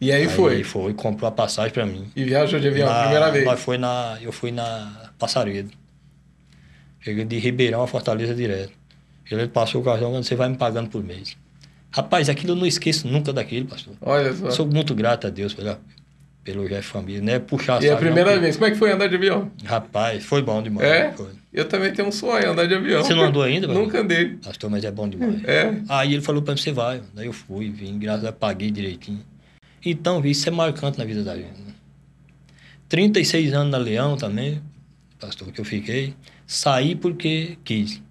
[0.02, 0.64] E aí, foi.
[0.64, 2.10] foi, comprou a passagem para mim.
[2.16, 3.46] E viajou de avião, Na- primeira vez.
[3.46, 5.72] Nós foi na, eu fui na Passaredo.
[7.02, 8.72] Cheguei de Ribeirão a Fortaleza direto.
[9.30, 11.38] Ele passou o cartão, você vai me pagando por mês.
[11.92, 13.94] Rapaz, aquilo eu não esqueço nunca daquilo, pastor.
[14.02, 14.52] Olha só.
[14.52, 15.80] Sou muito grato a Deus pela,
[16.44, 17.40] pelo Jeff Família, né?
[17.40, 18.56] Puxar E é a primeira não, vez.
[18.56, 19.52] Como é que foi andar de avião?
[19.66, 20.88] Rapaz, foi bom demais.
[20.88, 21.12] É?
[21.12, 21.30] Foi.
[21.52, 23.04] Eu também tenho um sonho, andar de avião.
[23.04, 23.68] Você não andou ainda?
[23.68, 24.36] Nunca andei.
[24.44, 25.44] Pastor, mas é bom demais.
[25.46, 25.74] É.
[25.90, 27.02] Aí ele falou pra mim, você vai.
[27.14, 29.22] Daí eu fui, vim, graças a Deus, paguei direitinho.
[29.86, 31.60] Então, isso é marcante na vida da gente.
[31.62, 31.74] Né?
[32.88, 34.62] 36 anos na Leão também,
[35.20, 36.14] pastor, que eu fiquei.
[36.48, 38.02] Saí porque quis.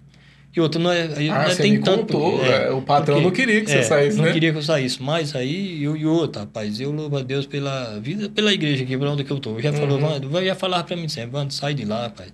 [0.55, 1.03] E outro, não é.
[1.03, 2.13] Ah, não é- você tem me tanto.
[2.13, 4.31] contou, é, o patrão não queria que você é, saísse, não né?
[4.31, 5.01] queria que eu saísse.
[5.01, 8.97] Mas aí, eu, e outro, rapaz, eu louvo a Deus pela vida, pela igreja aqui,
[8.97, 9.59] por onde que eu tô.
[9.59, 10.05] Já falou, Uhum.
[10.05, 12.33] Wando, vai já falar pra mim sempre, Wando, sai de lá, rapaz.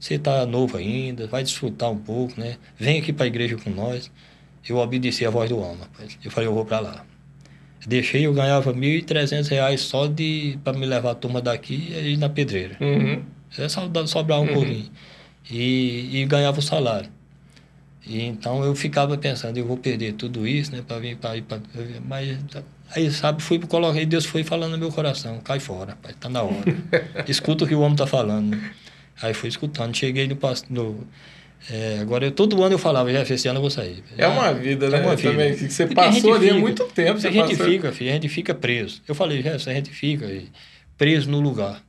[0.00, 2.56] Você tá novo ainda, vai desfrutar um pouco, né?
[2.76, 4.10] Vem aqui pra igreja com nós.
[4.68, 6.18] Eu obedeci a voz do homem, rapaz.
[6.24, 7.04] Eu falei, eu vou pra lá.
[7.86, 12.16] Deixei, eu ganhava R$ 1.300 só de para me levar a turma daqui e ir
[12.16, 12.76] na pedreira.
[12.80, 13.22] Uhum.
[13.58, 14.52] É só sobrar um Uhum.
[14.52, 14.90] pouquinho.
[15.50, 17.10] E, e ganhava o salário.
[18.06, 21.42] E então eu ficava pensando, eu vou perder tudo isso, né, para vir para ir
[21.42, 21.60] para
[22.08, 22.36] mas
[22.94, 26.42] aí sabe, fui coloquei, Deus foi falando no meu coração, cai fora, pai, tá na
[26.42, 26.64] hora.
[27.28, 28.58] Escuta o que o homem tá falando.
[29.20, 30.36] Aí fui escutando, cheguei no,
[30.70, 31.06] no
[31.70, 34.02] é, agora eu, todo ano eu falava, já esse ano eu vou sair.
[34.18, 34.98] É uma vida, né?
[34.98, 35.30] É uma vida.
[35.30, 36.60] Também, que você a passou ali há fica.
[36.60, 37.10] muito tempo.
[37.12, 37.66] a Você gente passou...
[37.66, 39.00] fica, filho, a gente fica preso.
[39.06, 40.28] Eu falei, Jefferson, a gente fica
[40.98, 41.82] preso no lugar.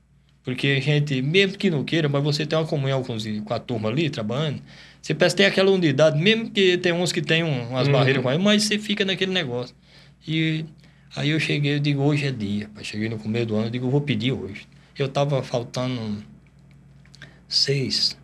[0.43, 3.15] Porque a gente, mesmo que não queira, mas você tem uma comunhão com,
[3.45, 4.61] com a turma ali, trabalhando,
[5.01, 7.93] você parece que tem aquela unidade, mesmo que tem uns que tem um- umas Uhum.
[7.93, 9.74] barreiras com ele, mas você fica naquele negócio.
[10.28, 10.65] E
[11.15, 12.69] aí eu cheguei, eu digo, hoje é dia.
[12.76, 12.84] pai.
[12.84, 14.67] Cheguei no começo do ano, eu digo, eu vou pedir hoje.
[14.99, 16.21] Eu tava faltando
[17.47, 18.17] seis,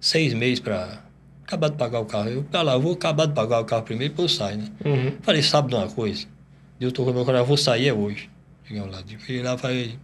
[0.00, 1.04] seis meses para
[1.44, 2.28] acabar de pagar o carro.
[2.28, 4.68] Eu, tá lá, eu vou acabar de pagar o carro primeiro, depois eu saio, né?
[4.84, 5.12] Uhum.
[5.22, 6.26] Falei, sabe de uma coisa?
[6.80, 8.30] Eu tô com meu coração, eu vou sair é hoje.
[8.64, 9.98] Cheguei lá, eu fui lá, falei.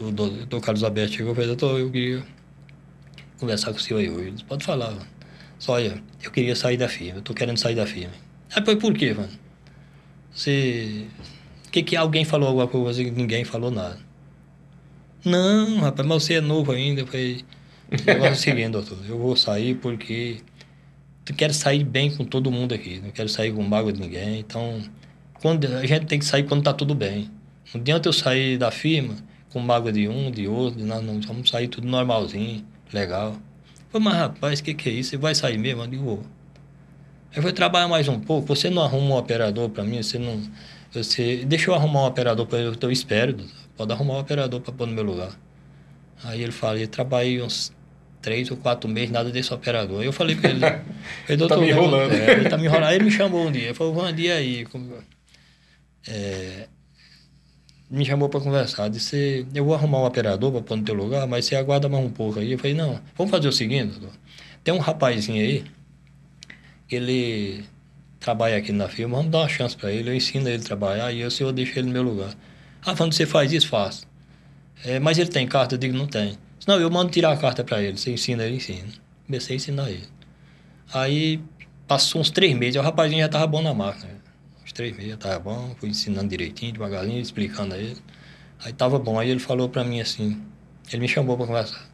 [0.00, 2.24] O doutor Carlos Alberto chegou e falou, doutor, eu queria
[3.38, 4.30] conversar com o senhor aí hoje.
[4.32, 5.06] Disse, Pode falar, mano.
[5.58, 8.12] Só olha, eu queria sair da firma, eu tô querendo sair da firma.
[8.54, 9.30] Aí, foi por quê, mano?
[10.34, 11.06] Você.
[11.68, 13.98] O que que alguém falou alguma coisa que ninguém falou nada?
[15.24, 17.02] Não, rapaz, mas você é novo ainda.
[17.02, 17.44] Eu falei,
[18.32, 20.38] o seguinte, doutor, eu vou sair porque
[21.28, 24.40] eu quero sair bem com todo mundo aqui, não quero sair com mágoa de ninguém.
[24.40, 24.82] Então,
[25.40, 27.30] quando, a gente tem que sair quando tá tudo bem.
[27.72, 29.16] Não adianta eu sair da firma
[29.52, 33.32] com mágoa de um, de outro, de não, vamos sair tudo normalzinho, legal.
[33.32, 35.10] Eu falei, mas rapaz, o que, que é isso?
[35.10, 35.82] Você vai sair mesmo?
[35.82, 36.22] Eu digo, vou.
[37.34, 40.42] Eu vou trabalhar mais um pouco, você não arruma um operador para mim, você não.
[40.92, 43.36] Você, deixa eu arrumar um operador para eu, eu espero,
[43.76, 45.30] pode arrumar um operador para pôr no meu lugar.
[46.24, 47.72] Aí ele fala, eu trabalhei uns
[48.22, 50.02] três ou quatro meses, nada desse operador.
[50.02, 50.60] Eu falei para ele,
[51.26, 52.12] falei, doutor, me enrolando.
[52.12, 52.92] É, ele tá me enrolando.
[52.92, 54.64] Ele me chamou um dia, ele falou, Wandy, e aí?
[54.66, 54.94] Como-
[56.08, 56.66] É,
[57.90, 61.26] me chamou para conversar, disse, eu vou arrumar um operador para pôr no teu lugar,
[61.26, 62.52] mas você aguarda mais um pouco aí.
[62.52, 64.16] Eu falei, não, vamos fazer o seguinte, doutor.
[64.64, 65.64] Tem um rapazinho aí,
[66.90, 67.64] ele
[68.20, 71.12] trabalha aqui na firma, vamos dar uma chance para ele, eu ensino ele a trabalhar
[71.12, 72.34] e o senhor deixa ele no meu lugar.
[72.84, 74.06] Ah, quando você faz isso, faço.
[74.84, 75.74] É, mas ele tem carta?
[75.74, 76.36] Eu digo, não tem.
[76.66, 78.88] Não, eu mando tirar a carta para ele, você ensina ele, ensina.
[79.26, 80.06] Comecei a ensinar ele.
[80.92, 81.40] Aí,
[81.88, 84.10] passou uns três meses, o rapazinho já estava bom na máquina.
[84.64, 88.00] Uns três meses já estava bom, fui ensinando direitinho, devagarinho, explicando a ele.
[88.64, 90.40] Aí estava bom, aí ele falou para mim assim,
[90.92, 91.90] ele me chamou para conversar.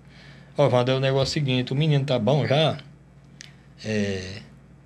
[0.56, 2.78] Ó, Wander, o negócio é o seguinte, o menino tá bom já,
[3.84, 4.42] é,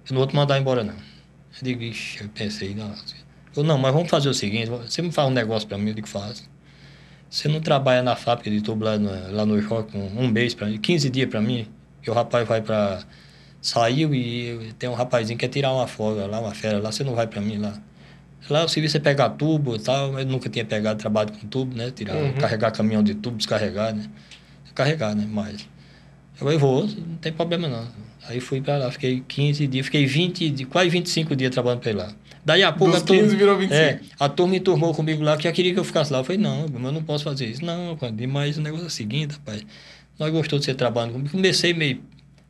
[0.08, 0.94] eu não vou te mandar embora, não.
[0.94, 2.94] Eu digo, ixi, eu pensei, não.
[3.56, 5.94] Eu, não, mas vamos fazer o seguinte, você me faz um negócio para mim, eu
[5.94, 6.48] digo, faz.
[7.32, 10.66] Você não trabalha na fábrica de tubo lá no, lá no um, um mês para
[10.66, 11.66] mim, 15 dias para mim,
[12.02, 13.02] que o rapaz vai para
[13.58, 17.02] Saiu e tem um rapazinho que quer tirar uma folga lá, uma férias lá, você
[17.02, 17.72] não vai para mim lá.
[18.50, 21.46] Lá o serviço é pegar tubo e tal, mas eu nunca tinha pegado trabalho com
[21.46, 21.90] tubo, né?
[21.90, 22.34] Tirar, Uhum.
[22.34, 24.04] carregar caminhão de tubo, descarregar, né?
[24.74, 25.26] Carregar, né?
[25.30, 25.62] Mas.
[25.62, 27.86] Eu falei, vou, não tem problema não.
[28.28, 31.90] Aí fui pra lá, fiquei 15 dias, fiquei 20, di- quase 25 dias trabalhando pra
[31.90, 32.12] ele lá.
[32.44, 33.80] Daí a pouco Dos a turma, 15 virou 25.
[33.80, 36.18] É, a turma enturmou comigo lá, que já queria que eu ficasse lá.
[36.18, 37.64] Eu falei, não, eu não posso fazer isso.
[37.64, 37.96] Não,
[38.28, 39.64] mas o negócio é o seguinte, rapaz.
[40.18, 41.30] Nós gostou de você trabalhando comigo.
[41.30, 42.00] Comecei meio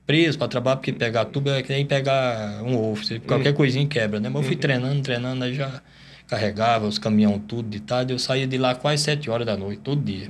[0.07, 3.03] preso para trabalhar, porque pegar tubo é que nem pegar um ovo.
[3.26, 4.28] Qualquer coisinha quebra, né?
[4.28, 5.82] Mas eu fui treinando, treinando, aí já
[6.26, 8.12] carregava os caminhão tudo de tarde.
[8.12, 10.28] Eu saía de lá quase 7 horas da noite, todo dia.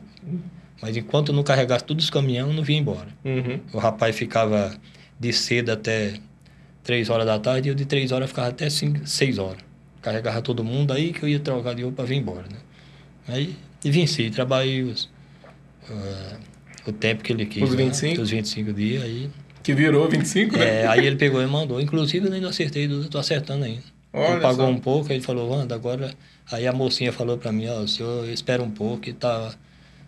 [0.81, 3.09] Mas enquanto eu não carregasse todos os caminhões, eu não vinha embora.
[3.25, 3.61] Uhum.
[3.73, 4.75] O rapaz ficava
[5.19, 6.15] de cedo até
[6.83, 9.63] 3 horas da tarde e eu de 3 horas ficava até 5, 6 horas.
[10.01, 12.59] Carregava todo mundo aí que eu ia trocar de roupa para vir embora, né?
[13.29, 15.09] Aí e venci, trabalhei os,
[15.91, 16.37] ah,
[16.87, 17.63] o tempo que ele quis.
[17.63, 17.85] Os né?
[17.85, 18.23] 25?
[18.23, 19.31] Os 25 dias aí.
[19.63, 20.83] Que virou 25, né?
[20.83, 21.81] É, aí ele pegou e mandou.
[21.81, 23.83] Inclusive eu ainda acertei, eu tô acertando ainda.
[24.13, 24.71] Olha ele pagou só.
[24.71, 26.13] um pouco, aí ele falou, Wanda, agora.
[26.51, 29.55] Aí a mocinha falou para mim, ó, o senhor espera um pouco que tá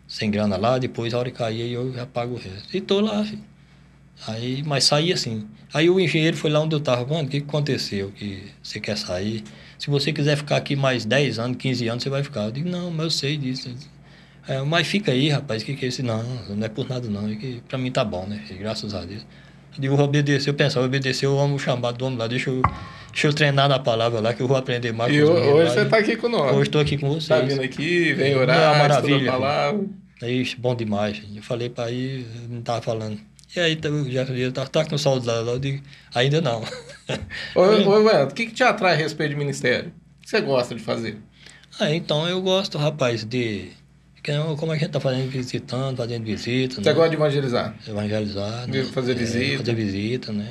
[0.06, 2.76] sem grana lá, depois a hora que cair eu já pago o resto.
[2.76, 3.42] E tô lá, filho.
[4.26, 5.46] Aí, mas saí assim.
[5.72, 8.12] Aí o engenheiro foi lá onde eu tava, mano, o que, que aconteceu?
[8.16, 9.42] Que você quer sair?
[9.78, 12.44] Se você quiser ficar aqui mais 10 anos, 15 anos, você vai ficar.
[12.44, 13.74] Eu digo, não, mas eu sei disso.
[14.46, 16.02] É, mas fica aí, rapaz, o que, que é isso?
[16.02, 18.42] Não, não é por nada não, é que pra mim tá bom, né?
[18.46, 18.60] filho?
[18.60, 19.26] Graças a Deus.
[19.74, 22.50] Eu digo, vou obedecer, eu pensava, obedecer, eu amo o chamado do homem lá, deixa
[22.50, 22.62] eu,
[23.10, 25.98] deixa eu treinar na palavra lá, que eu vou aprender mais E hoje você tá
[25.98, 26.54] aqui com nós.
[26.54, 27.26] Hoje estou aqui com vocês.
[27.26, 29.86] Tá vindo aqui, vem É, orar, é estuda a maravilha, palavra.
[30.22, 31.18] Aí, bom demais.
[31.18, 31.38] filho.
[31.38, 33.18] Eu falei para aí, não tava falando.
[33.56, 35.52] E aí, tá- já falei, tá, tá com saudade lá.
[35.52, 35.82] Eu digo,
[36.14, 36.62] ainda não.
[37.54, 39.92] Wendel, o que, que te atrai a respeito de ministério?
[40.18, 41.18] O que você gosta de fazer?
[41.78, 43.70] ah, então eu gosto, rapaz, de.
[44.26, 46.92] é Como a gente tá fazendo, visitando, fazendo visita, Você né?
[46.92, 47.74] gosta de evangelizar?
[47.86, 48.66] Evangelizar.
[48.70, 48.84] De né?
[48.92, 49.58] fazer É, visita.
[49.58, 50.50] fazer visita, né?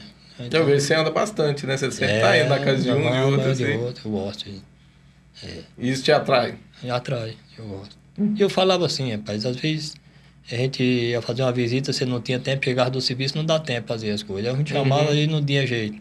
[0.51, 1.77] Eu vejo que você anda bastante, né?
[1.77, 3.65] Você sempre tá indo na casa de um, de outro, assim.
[3.65, 4.45] de outro, eu gosto.
[4.49, 4.61] de-
[5.43, 5.59] É.
[5.77, 6.55] Isso te atrai?
[6.81, 7.95] Me atrai, eu gosto.
[8.35, 9.93] E eu falava assim, rapaz, às vezes
[10.51, 13.59] a gente ia fazer uma visita, você não tinha tempo, chegava do serviço, não dá
[13.59, 14.53] tempo fazer as coisas.
[14.53, 15.15] A gente chamava Uhum.
[15.15, 15.97] e não tinha jeito.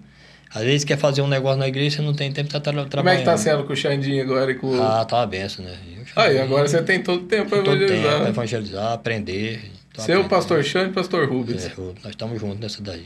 [0.54, 2.92] Às vezes quer fazer um negócio na igreja, você não tem tempo, tá tra trabalhando.
[2.96, 4.82] Como é que tá sendo com o Xandinho agora e com o...
[4.82, 5.74] Ah, tá uma benção, né?
[5.96, 8.28] Eu Ah, e agora você tem todo o tempo para todo tempo, evangelizar.
[8.28, 9.60] evangelizar, aprender.
[9.96, 11.66] Seu pastor Xande e pastor Rubens.
[11.66, 11.72] É,
[12.02, 13.04] nós estamos juntos nessa daí.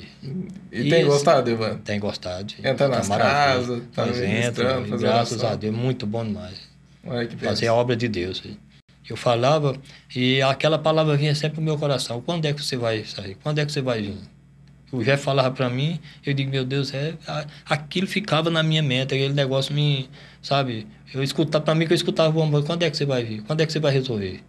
[0.72, 1.10] E tem Isso.
[1.10, 1.76] gostado, Evan?
[1.78, 2.54] Tem gostado.
[2.62, 3.36] Entra nas maravilha.
[3.46, 6.54] casas, tá entra, fazendo graças a Deus, muito bom demais.
[7.04, 8.42] Olha que Fazer a obra de Deus.
[9.08, 9.76] Eu falava
[10.14, 12.20] e aquela palavra vinha sempre no meu coração.
[12.20, 13.36] Quando é que você vai sair?
[13.42, 14.16] Quando é que você vai vir?
[14.92, 17.14] O Jeff falava para mim, eu digo, meu Deus, é,
[17.68, 20.08] aquilo ficava na minha mente, aquele negócio me,
[20.40, 20.86] sabe?
[21.12, 23.42] Eu escutava, para mim que eu escutava, "Bom, quando é que você vai vir?
[23.42, 24.40] Quando é que você vai resolver?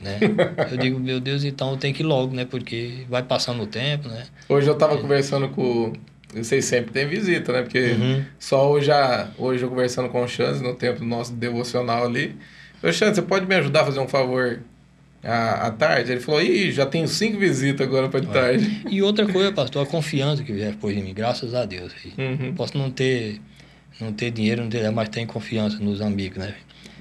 [0.00, 0.18] Né?
[0.70, 2.44] Eu digo, meu Deus, então tenho que ir logo, né?
[2.44, 4.24] Porque vai passando o tempo, né?
[4.46, 5.94] Hoje eu tava conversando com...
[6.34, 7.62] Vocês sempre têm visita, né?
[7.62, 8.22] Porque Uhum.
[8.38, 8.90] só hoje,
[9.38, 12.36] hoje eu conversando com o Xande no tempo do nosso devocional ali.
[12.82, 14.60] Ô, Xande, você pode me ajudar a fazer um favor
[15.24, 16.12] à, à tarde?
[16.12, 18.82] Ele falou, ih, já tenho cinco visitas agora para de tarde.
[18.90, 21.92] E outra coisa, pastor, a confiança que o Jeff pôs em mim, graças a Deus.
[22.16, 22.54] Uhum.
[22.54, 23.40] Posso não ter,
[24.00, 26.54] não ter dinheiro, não ter, mas tenho confiança nos amigos, né?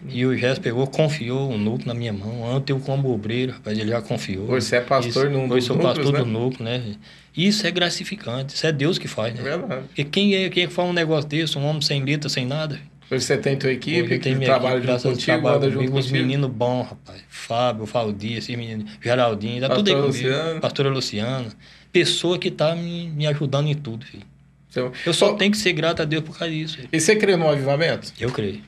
[0.07, 2.55] E o Gerson pegou, confiou um núcleo na minha mão.
[2.55, 4.47] Antes eu como obreiro, rapaz, ele já confiou.
[4.51, 6.19] Hoje você é pastor Isso, Hoje dos sou núcleos, pastor né?
[6.19, 6.95] do núcleo, né?
[7.35, 9.43] Isso é gratificante, isso é Deus que faz, É né?
[9.43, 9.81] verdade.
[9.87, 12.45] Porque quem é, quem é que faz um negócio desse, um homem sem letra, sem
[12.45, 12.79] nada?
[13.09, 16.13] Você tem tua equipe que trabalha equipe, junto a contigo, trabalho anda junto uns contigo.
[16.17, 17.21] meninos bons, rapaz.
[17.29, 20.07] Fábio, Faldi, esse menino, Geraldinho, tá tudo aí comigo.
[20.11, 20.59] Luciano.
[20.59, 21.47] Pastora Luciana.
[21.91, 24.23] Pessoa que tá me, me ajudando em tudo, filho.
[24.69, 26.77] Você- Eu só tenho que ser grato a Deus por causa disso.
[26.77, 26.89] filho.
[26.91, 28.11] E você crê no avivamento?
[28.19, 28.61] Eu creio.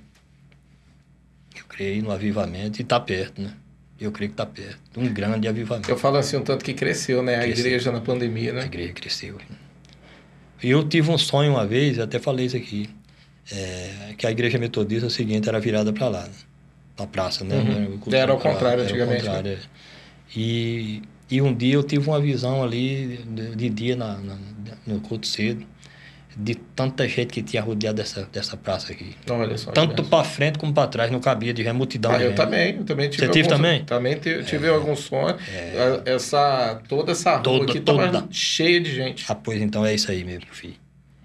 [1.58, 3.52] Eu creio no avivamento e tá perto, né?
[4.00, 4.78] Eu creio que tá perto.
[4.96, 5.90] Um grande avivamento.
[5.90, 7.38] Eu falo assim, um tanto que cresceu, né?
[7.38, 7.66] A Cresceu.
[7.66, 8.66] igreja na pandemia, A né?
[8.66, 9.38] igreja cresceu.
[10.62, 12.88] E eu tive um sonho uma vez, até falei isso aqui,
[13.52, 16.30] é, que a igreja metodista seguinte era virada para lá, né?
[17.00, 17.56] na praça, né?
[17.56, 17.98] Uhum.
[18.00, 19.28] Culto Era ao contrário era ao antigamente, né?
[19.36, 19.58] contrário, é.
[20.36, 24.38] E, e um dia eu tive uma visão ali, de, de dia na, na-
[24.86, 25.64] no culto cedo,
[26.36, 29.16] de tanta gente que tinha rodeado dessa, dessa praça aqui.
[29.30, 29.72] Olha só.
[29.72, 32.84] Tanto para frente como para trás, não cabia de multidão Ah, de eu também, eu
[32.84, 33.82] também tive Você teve alguns- também?
[33.82, 33.84] É.
[33.84, 35.42] Também tive, tive alguns sonhos.
[36.06, 38.28] Essa, toda essa rua Toda, aqui tava toda.
[38.32, 39.26] cheia de gente.
[39.28, 40.76] Ah, pois então é isso aí mesmo, filho.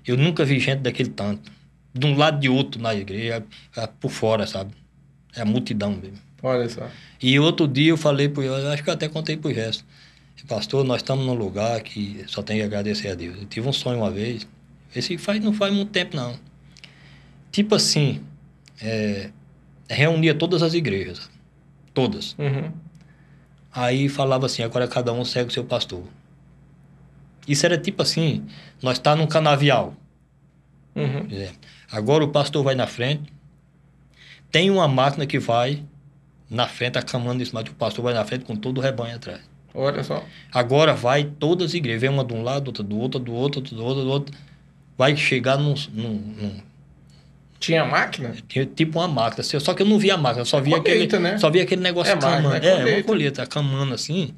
[0.07, 1.51] Eu nunca vi gente daquele tanto.
[1.95, 3.45] De um lado e de outro na igreja,
[3.76, 4.72] ah, por fora, sabe?
[5.34, 6.18] É a multidão mesmo.
[6.43, 6.88] Olha só.
[7.22, 9.84] E outro dia eu falei pro eu acho que eu até contei pro gesto.
[10.49, 13.38] Pastor, nós estamos num lugar que só tem que agradecer a Deus.
[13.38, 14.47] Eu tive um sonho uma vez,
[14.95, 16.36] esse faz, não faz muito tempo não.
[17.53, 18.20] Tipo assim,
[18.80, 19.30] é,
[19.88, 21.32] reunia todas as igrejas, sabe?
[21.95, 22.34] todas.
[22.38, 22.72] Uhum.
[23.72, 26.05] Aí falava assim, agora cada um segue o seu pastor.
[27.47, 28.45] Isso era tipo assim,
[28.82, 29.95] nós tá num canavial.
[30.95, 31.24] Uhum.
[31.24, 31.57] por exemplo.
[31.93, 33.30] Agora o pastor vai na frente,
[34.51, 35.82] tem uma máquina que vai
[36.51, 39.40] na frente, acamando isso, mas o pastor vai na frente com todo o rebanho atrás.
[39.74, 40.22] Olha só.
[40.53, 43.61] Agora vai todas as igrejas, vem uma de um lado, outra do outro, do outro,
[43.61, 44.36] do outro, do outro.
[44.99, 46.61] Vai chegar num, num, num-
[47.59, 48.34] Tinha máquina?
[48.49, 51.32] tinha tipo uma máquina, só que eu não via a máquina, só via Colheita, aquele,
[51.32, 51.38] né?
[51.38, 52.66] só via aquele negócio É máquina, camando.
[52.66, 53.03] é É, uma colheita.
[53.07, 54.34] colheita, camando assim.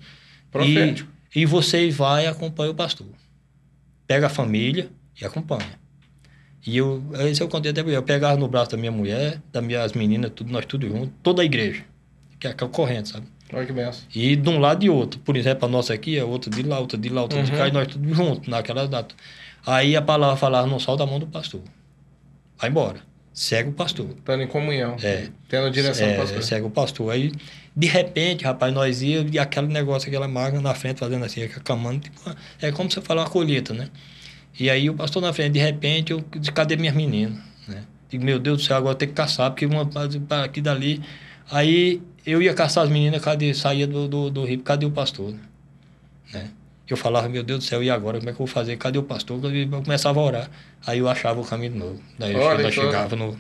[0.53, 1.11] Profético.
[1.35, 3.09] E, e você vai e acompanha o pastor.
[4.07, 4.89] Pega a família
[5.21, 5.67] e acompanha.
[6.67, 7.83] E eu, esse eu contei até.
[7.83, 11.43] Eu pegava no braço da minha mulher, das minhas meninas, tudo, nós tudo junto, toda
[11.43, 11.85] a igreja.
[12.41, 13.27] Que é aquela corrente, sabe?
[13.53, 14.03] Olha que benção.
[14.15, 15.21] E de um lado e outro.
[15.21, 17.59] Por exemplo, a nossa aqui é outra de lá, outra de lá, outra de Uhum.
[17.59, 19.15] cá, e nós tudo juntos naquela data.
[19.67, 21.61] Aí a palavra falava, não solta a mão do pastor.
[22.59, 23.01] Vai embora.
[23.33, 24.07] Segue o pastor.
[24.11, 24.97] Estando em comunhão.
[25.03, 25.29] É.
[25.49, 26.43] Tendo a direção É, do pastor.
[26.43, 27.11] segue o pastor.
[27.13, 27.33] Aí,
[27.77, 32.01] de repente, rapaz, nós ia e aquele negócio, aquela máquina na frente, fazendo assim, acamando.
[32.01, 32.21] Tipo,
[32.63, 33.89] é como você falar uma colheita, né?
[34.59, 37.39] E aí o pastor na frente, de repente, eu disse, cadê minhas meninas?
[37.67, 37.83] Né?
[38.09, 41.03] Digo, meu Deus do céu, agora tem que caçar, porque uma para aqui dali.
[41.51, 43.53] Aí eu ia caçar as meninas, cadê?
[43.53, 45.35] Saía do, do, do rio, cadê o pastor?
[46.33, 46.51] Né?
[46.89, 48.19] Eu falava, meu Deus do céu, e agora?
[48.19, 48.77] Como é que eu vou fazer?
[48.77, 49.41] Cadê o pastor?
[49.43, 50.51] Eu começava a orar.
[50.87, 52.01] Aí eu achava o caminho de novo.
[52.19, 52.83] Daí eu Olha só.
[52.83, 53.37] chegava no,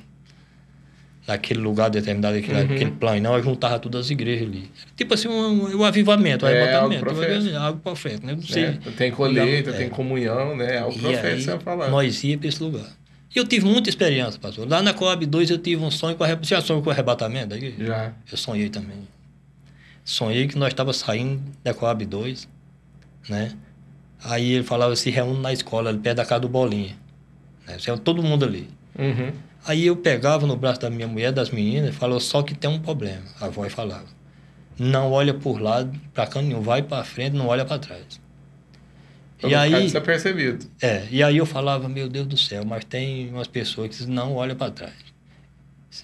[1.26, 2.74] naquele lugar determinado, aquele, Uhum.
[2.74, 4.70] aquele plano, não, eu juntava todas as igrejas ali.
[4.96, 7.56] Tipo assim, um, um avivamento, um É, arrebatamento, algo profético.
[7.56, 8.34] algo profético, né?
[8.34, 8.62] Não sei.
[8.66, 8.78] Né?
[8.96, 9.72] Tem colheita, É.
[9.72, 10.76] tem comunhão, né?
[10.76, 11.88] É o E profeta aí, que você vai falar.
[11.90, 12.86] nós ia para esse lugar.
[13.34, 14.68] E eu tive muita experiência, pastor.
[14.68, 16.48] Lá na Coab 2 eu tive um sonho com arrebatamento.
[16.48, 17.84] Você já sonhou com arrebatamento da igreja?
[17.84, 18.12] Já.
[18.30, 18.98] Eu sonhei também.
[20.04, 22.46] Sonhei que nós estávamos saindo da Coab 2,
[23.28, 23.52] né?
[24.22, 26.96] Aí ele falava, se reúne na escola, ali perto da casa do Bolinha.
[27.66, 27.76] Né?
[27.84, 28.68] Reúne Todo mundo ali.
[28.98, 29.32] Uhum.
[29.66, 32.70] Aí eu pegava no braço da minha mulher, das meninas, e falava, só que tem
[32.70, 33.22] um problema.
[33.40, 34.06] A voz falava.
[34.78, 36.60] Não olha por lado, pra canto nenhum.
[36.60, 38.20] Vai pra frente, não olha pra trás.
[39.38, 40.66] Pra e aí, desapercebido.
[40.82, 44.34] é, e aí eu falava, meu Deus do céu, mas tem umas pessoas que não
[44.34, 44.94] olham para trás.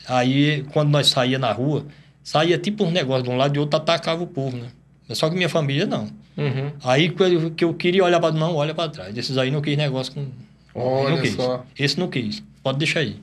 [0.06, 1.86] Aí, quando nós saía na rua,
[2.22, 4.68] saía tipo um negócio de um lado e outro atacava o povo, né?
[5.10, 6.08] Só que minha família não.
[6.36, 6.72] Uhum.
[6.84, 7.12] Aí
[7.56, 9.16] que eu queria olhar para não, olha para trás.
[9.16, 10.26] Esses aí não quis negócio com.
[10.72, 11.34] Olha não quis.
[11.34, 11.66] só.
[11.76, 12.42] Esse não quis.
[12.62, 13.16] Pode deixar aí.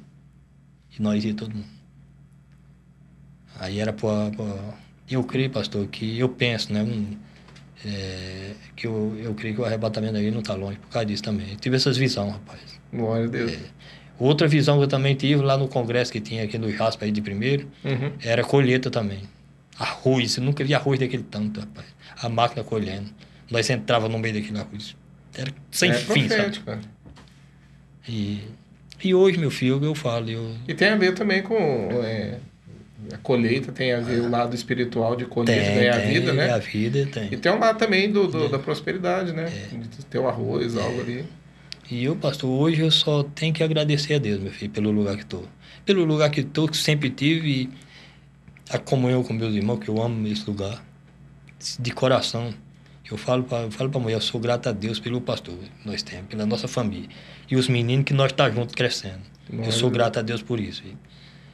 [1.00, 1.68] Nós ia todo mundo.
[3.60, 4.32] Aí era para.
[5.10, 6.84] Eu creio, pastor, que eu penso, né?
[6.84, 7.16] Um,
[7.86, 11.24] é, que eu, eu creio que o arrebatamento aí não está longe por causa disso
[11.24, 11.52] também.
[11.52, 12.60] Eu tive essas visões, rapaz.
[12.92, 13.52] Glória a Deus.
[13.54, 13.60] É.
[14.20, 17.12] Outra visão que eu também tive lá no congresso que tinha aqui no Jaspa aí
[17.12, 18.12] de primeiro, Uhum.
[18.22, 19.22] era colheita também.
[19.78, 21.86] Arroz, eu nunca vi arroz daquele tanto, rapaz.
[22.20, 23.12] A máquina colhendo.
[23.50, 24.96] Nós entrava no meio daquele arroz.
[25.36, 26.60] Era sem é fim, sabe?
[26.62, 26.82] cara.
[28.10, 28.42] E,
[29.04, 31.56] e hoje, meu filho, eu falo, eu E tem a ver também com
[32.04, 32.38] é,
[33.14, 36.52] a colheita, tem a ver o lado espiritual de colher, de ganhar tem, vida, né?
[36.52, 37.30] A vida tem.
[37.32, 38.50] E tem um lado também do, do- É.
[38.50, 39.46] da prosperidade, né?
[39.72, 41.26] De ter o arroz, algo ali.
[41.90, 45.16] E eu, pastor, hoje eu só tenho que agradecer a Deus, meu filho, pelo lugar
[45.16, 45.46] que estou.
[45.86, 47.70] Pelo lugar que estou, que sempre tive
[48.70, 50.84] a comunhão com meus irmãos, que eu amo esse lugar,
[51.80, 52.54] de coração.
[53.10, 55.88] Eu falo para eu falo a mulher, eu sou grato a Deus pelo pastor que
[55.88, 57.08] nós temos, pela nossa família.
[57.50, 59.22] E os meninos que nós estamos juntos crescendo.
[59.50, 60.84] Eu sou grato a Deus por isso.
[60.84, 60.98] filho.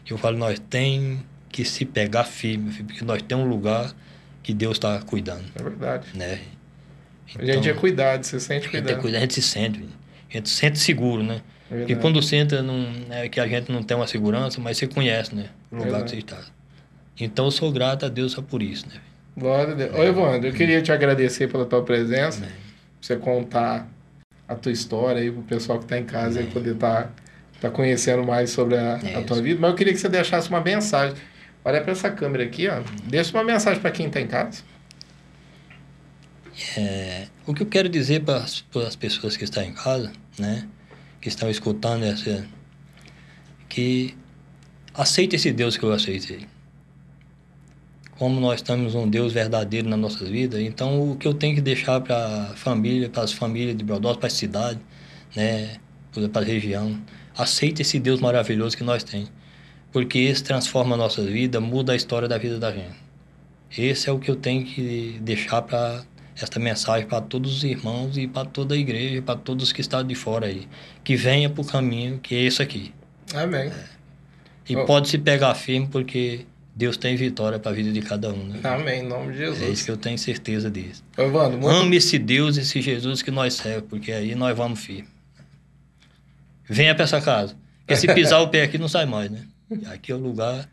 [0.10, 3.93] Eu falo, nós tem que se pegar firme, filho, porque nós temos um lugar
[4.41, 6.08] que Deus está cuidando, É verdade.
[6.16, 6.41] né?
[7.39, 9.01] a gente é cuidado, você sente a gente, tem cuidado.
[9.01, 9.91] cuidado, a gente se sente, filho.
[10.30, 11.41] a gente se sente seguro, né?
[11.72, 11.95] É verdade.
[12.01, 13.06] quando entra num.
[13.10, 15.49] É que a gente não tem uma segurança, mas você conhece, né?
[15.72, 16.04] O lugar Verdade.
[16.06, 16.39] que você está.
[17.20, 18.95] Então eu sou grato a Deus só por isso, né?
[19.36, 19.95] Glória a Deus.
[19.95, 22.51] Ô, Evandro, eu queria te agradecer pela tua presença, Amém.
[23.01, 23.88] você contar
[24.47, 27.09] a tua história aí pro pessoal que tá em casa e poder tá,
[27.59, 29.59] tá conhecendo mais sobre a, a tua vida.
[29.59, 31.15] Mas eu queria que você deixasse uma mensagem.
[31.65, 32.81] Olha para essa câmera aqui, ó.
[33.05, 34.61] Deixa uma mensagem para quem tá em casa.
[36.77, 40.67] É, o que eu quero dizer para as pessoas que estão em casa, né?
[41.19, 42.45] Que estão escutando essa.
[43.67, 44.15] Que
[44.93, 46.45] aceite esse Deus que eu aceitei.
[48.18, 51.61] Como nós temos um Deus verdadeiro nas nossas vidas, então o que eu tenho que
[51.61, 54.80] deixar para a família, para as famílias de Brodós, para a cidade,
[55.36, 55.78] né?
[56.32, 56.99] Para a região,
[57.36, 59.32] aceite esse Deus maravilhoso que nós temos.
[59.91, 62.95] Porque esse transforma a nossa vida, muda a história da vida da gente.
[63.76, 66.03] Esse é o que eu tenho que deixar para
[66.36, 70.03] esta mensagem para todos os irmãos e para toda a igreja, para todos que estão
[70.03, 70.68] de fora aí.
[71.03, 72.93] Que venha para o caminho que é esse aqui.
[73.34, 73.72] Amém.
[74.68, 74.86] E Oh.
[74.86, 76.45] pode se pegar firme porque
[76.76, 78.45] Deus tem vitória para a vida de cada um.
[78.47, 78.59] Né?
[78.63, 79.82] Amém, em nome de É isso Jesus.
[79.84, 81.03] que eu tenho certeza disso.
[81.17, 81.69] Evandro, muito...
[81.76, 85.07] Ame esse Deus, esse Jesus que nós servemos, porque aí nós vamos firme.
[86.67, 87.55] Venha para essa casa.
[87.80, 89.41] Porque se pisar o pé aqui não sai mais, né?
[89.69, 90.67] E Aqui é o lugar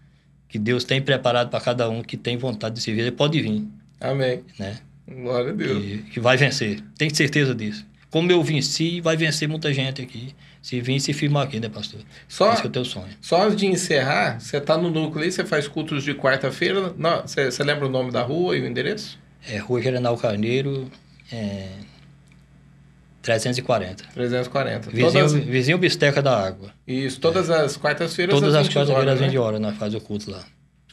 [0.48, 3.03] que Deus tem preparado para cada um que tem vontade de servir.
[3.03, 3.66] Ele pode vir,
[4.01, 4.42] Amém.
[4.59, 4.78] né?
[5.09, 5.82] Glória a Deus.
[5.82, 6.80] que, que vai vencer.
[6.96, 7.84] Tenho certeza disso.
[8.11, 10.34] Como eu venci, vai vencer muita gente aqui.
[10.61, 12.00] Se vir, se firmar aqui, né, pastor?
[12.28, 13.08] Só, Esse é o teu sonho.
[13.20, 16.92] só antes de encerrar, você tá no núcleo aí, você faz cultos de quarta-feira.
[17.24, 19.18] Você, você lembra o nome da rua e o endereço?
[19.48, 20.90] É Rua General Carneiro,
[21.32, 21.68] é,
[23.22, 24.04] 340.
[24.14, 24.90] 340.
[24.90, 26.72] Vizinho, Todas, vizinho Bisteca da Água.
[26.86, 28.34] isso, todas as quartas-feiras.
[28.34, 29.38] Todas as 20 quartas-feiras, às 20 né?
[29.38, 30.44] horas, nós faz o culto lá.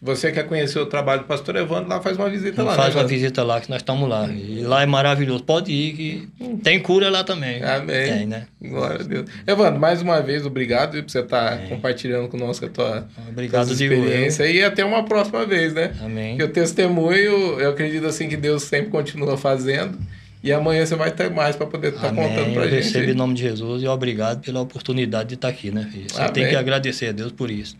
[0.01, 2.75] Você quer conhecer o trabalho do pastor Evandro, lá faz uma visita lá.
[2.75, 4.27] faz né, uma visita lá que nós estamos lá.
[4.27, 5.43] E lá é maravilhoso.
[5.43, 6.29] Pode ir, que
[6.63, 7.63] tem cura lá também.
[7.63, 7.87] Amém.
[8.13, 8.45] Tem, né?
[8.61, 9.29] Glória a Deus.
[9.47, 11.67] Evandro, mais uma vez, obrigado por você estar É.
[11.67, 14.45] compartilhando conosco a tua, Obrigado, tuas digo eu.
[14.51, 15.91] e até uma próxima vez, né?
[15.99, 16.39] Amém.
[16.41, 19.97] O testemunho, eu acredito assim que Deus sempre continua fazendo
[20.43, 22.29] e amanhã você vai ter mais para poder estar Amém.
[22.29, 22.73] contando eu gente.
[22.75, 23.11] recebo aí.
[23.11, 26.05] em nome de Jesus e obrigado pela oportunidade de estar aqui, né, filho?
[26.09, 26.33] Você Amém.
[26.33, 27.75] tem que agradecer a Deus por isso.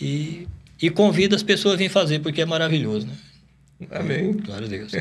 [0.00, 0.46] E,
[0.82, 3.14] e convida as pessoas a vir fazer, porque é maravilhoso, né?
[3.90, 4.32] Amém.
[4.32, 4.92] Glória a Deus.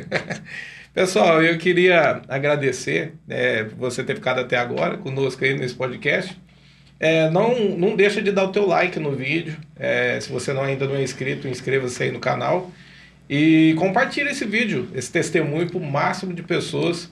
[0.94, 6.38] Pessoal, eu queria agradecer né, você ter ficado até agora conosco aí nesse podcast.
[7.00, 9.58] É, não, não deixa de dar o teu like no vídeo.
[9.76, 12.72] É, se você não, ainda não é inscrito, inscreva-se aí no canal.
[13.28, 17.10] E compartilhe esse vídeo, esse testemunho para o máximo de pessoas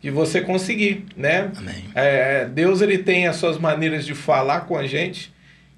[0.00, 1.50] que você conseguir, né?
[1.56, 1.84] Amém.
[1.94, 5.32] É, Deus ele tem as suas maneiras de falar com a gente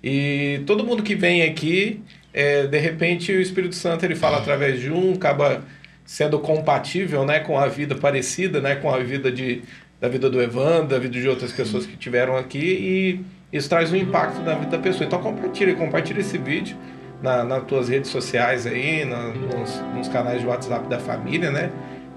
[0.06, 2.02] e todo mundo que vem aqui,
[2.34, 5.62] é, de repente o Espírito Santo ele fala através de um, acaba
[6.04, 9.62] sendo compatível, né, com a vida parecida, né, com a vida de
[10.00, 13.90] da vida do Evandro, da vida de outras pessoas que tiveram aqui e isso traz
[13.90, 15.06] um impacto na vida da pessoa.
[15.06, 16.76] Então compartilha, compartilha esse vídeo
[17.22, 21.70] na, nas tuas redes sociais aí, na- nos, nos canais de WhatsApp da família, né?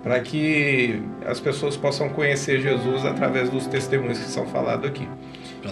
[0.04, 5.08] Para que as pessoas possam conhecer Jesus através dos testemunhos que são falados aqui.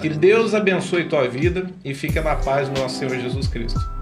[0.01, 3.94] Que Deus abençoe tua vida e fica na paz do nosso Senhor Jesus Cristo.